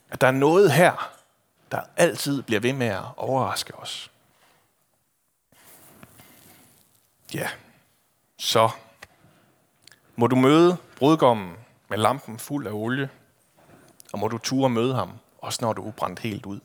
At 0.09 0.21
der 0.21 0.27
er 0.27 0.31
noget 0.31 0.71
her, 0.71 1.11
der 1.71 1.81
altid 1.97 2.41
bliver 2.41 2.61
ved 2.61 2.73
med 2.73 2.87
at 2.87 3.03
overraske 3.17 3.75
os. 3.75 4.11
Ja, 7.33 7.49
så 8.37 8.69
må 10.15 10.27
du 10.27 10.35
møde 10.35 10.77
brudgommen 10.95 11.55
med 11.89 11.97
lampen 11.97 12.39
fuld 12.39 12.67
af 12.67 12.71
olie, 12.71 13.09
og 14.13 14.19
må 14.19 14.27
du 14.27 14.37
ture 14.37 14.69
møde 14.69 14.95
ham, 14.95 15.11
også 15.37 15.59
når 15.61 15.73
du 15.73 15.87
er 15.87 15.91
brændt 15.91 16.19
helt 16.19 16.45
ud. 16.45 16.59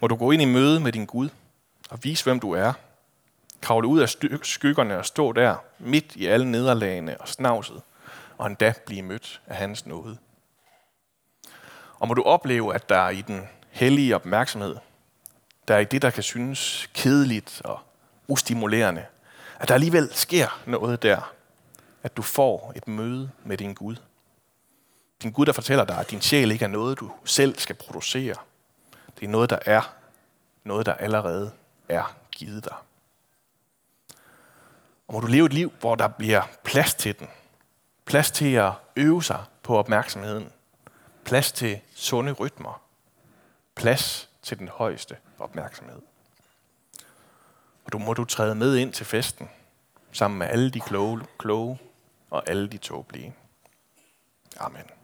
Må 0.00 0.08
du 0.08 0.16
gå 0.16 0.30
ind 0.30 0.42
i 0.42 0.44
møde 0.44 0.80
med 0.80 0.92
din 0.92 1.06
Gud 1.06 1.28
og 1.90 1.98
vise, 2.02 2.24
hvem 2.24 2.40
du 2.40 2.52
er. 2.52 2.72
Kravle 3.60 3.88
ud 3.88 4.00
af 4.00 4.08
skyggerne 4.42 4.98
og 4.98 5.06
stå 5.06 5.32
der, 5.32 5.56
midt 5.78 6.16
i 6.16 6.26
alle 6.26 6.50
nederlagene 6.50 7.20
og 7.20 7.28
snavset, 7.28 7.82
og 8.38 8.46
endda 8.46 8.74
blive 8.86 9.02
mødt 9.02 9.40
af 9.46 9.56
hans 9.56 9.86
nåde. 9.86 10.18
Og 11.98 12.08
må 12.08 12.14
du 12.14 12.22
opleve, 12.22 12.74
at 12.74 12.88
der 12.88 13.08
i 13.08 13.22
den 13.22 13.48
hellige 13.70 14.14
opmærksomhed, 14.14 14.76
der 15.68 15.74
er 15.74 15.78
i 15.78 15.84
det, 15.84 16.02
der 16.02 16.10
kan 16.10 16.22
synes 16.22 16.90
kedeligt 16.94 17.62
og 17.64 17.80
ustimulerende, 18.28 19.04
at 19.58 19.68
der 19.68 19.74
alligevel 19.74 20.08
sker 20.12 20.60
noget 20.66 21.02
der, 21.02 21.32
at 22.02 22.16
du 22.16 22.22
får 22.22 22.72
et 22.76 22.88
møde 22.88 23.30
med 23.44 23.58
din 23.58 23.74
Gud. 23.74 23.96
Din 25.22 25.32
Gud, 25.32 25.46
der 25.46 25.52
fortæller 25.52 25.84
dig, 25.84 25.98
at 25.98 26.10
din 26.10 26.20
sjæl 26.20 26.50
ikke 26.50 26.64
er 26.64 26.68
noget, 26.68 27.00
du 27.00 27.12
selv 27.24 27.58
skal 27.58 27.76
producere, 27.76 28.34
det 29.20 29.26
er 29.26 29.30
noget, 29.30 29.50
der 29.50 29.58
er. 29.66 29.94
Noget, 30.64 30.86
der 30.86 30.94
allerede 30.94 31.52
er 31.88 32.16
givet 32.30 32.64
dig. 32.64 32.76
Og 35.08 35.14
må 35.14 35.20
du 35.20 35.26
leve 35.26 35.46
et 35.46 35.52
liv, 35.52 35.72
hvor 35.80 35.94
der 35.94 36.08
bliver 36.08 36.42
plads 36.64 36.94
til 36.94 37.18
den. 37.18 37.28
Plads 38.04 38.30
til 38.30 38.54
at 38.54 38.72
øve 38.96 39.22
sig 39.22 39.44
på 39.62 39.76
opmærksomheden. 39.76 40.52
Plads 41.24 41.52
til 41.52 41.80
sunde 41.94 42.32
rytmer. 42.32 42.82
Plads 43.74 44.28
til 44.42 44.58
den 44.58 44.68
højeste 44.68 45.16
opmærksomhed. 45.38 46.02
Og 47.84 47.92
du 47.92 47.98
må 47.98 48.14
du 48.14 48.24
træde 48.24 48.54
med 48.54 48.76
ind 48.76 48.92
til 48.92 49.06
festen, 49.06 49.50
sammen 50.12 50.38
med 50.38 50.46
alle 50.46 50.70
de 50.70 50.80
kloge, 50.80 51.20
kloge 51.38 51.78
og 52.30 52.50
alle 52.50 52.68
de 52.68 52.78
tåbelige. 52.78 53.34
Amen. 54.56 54.97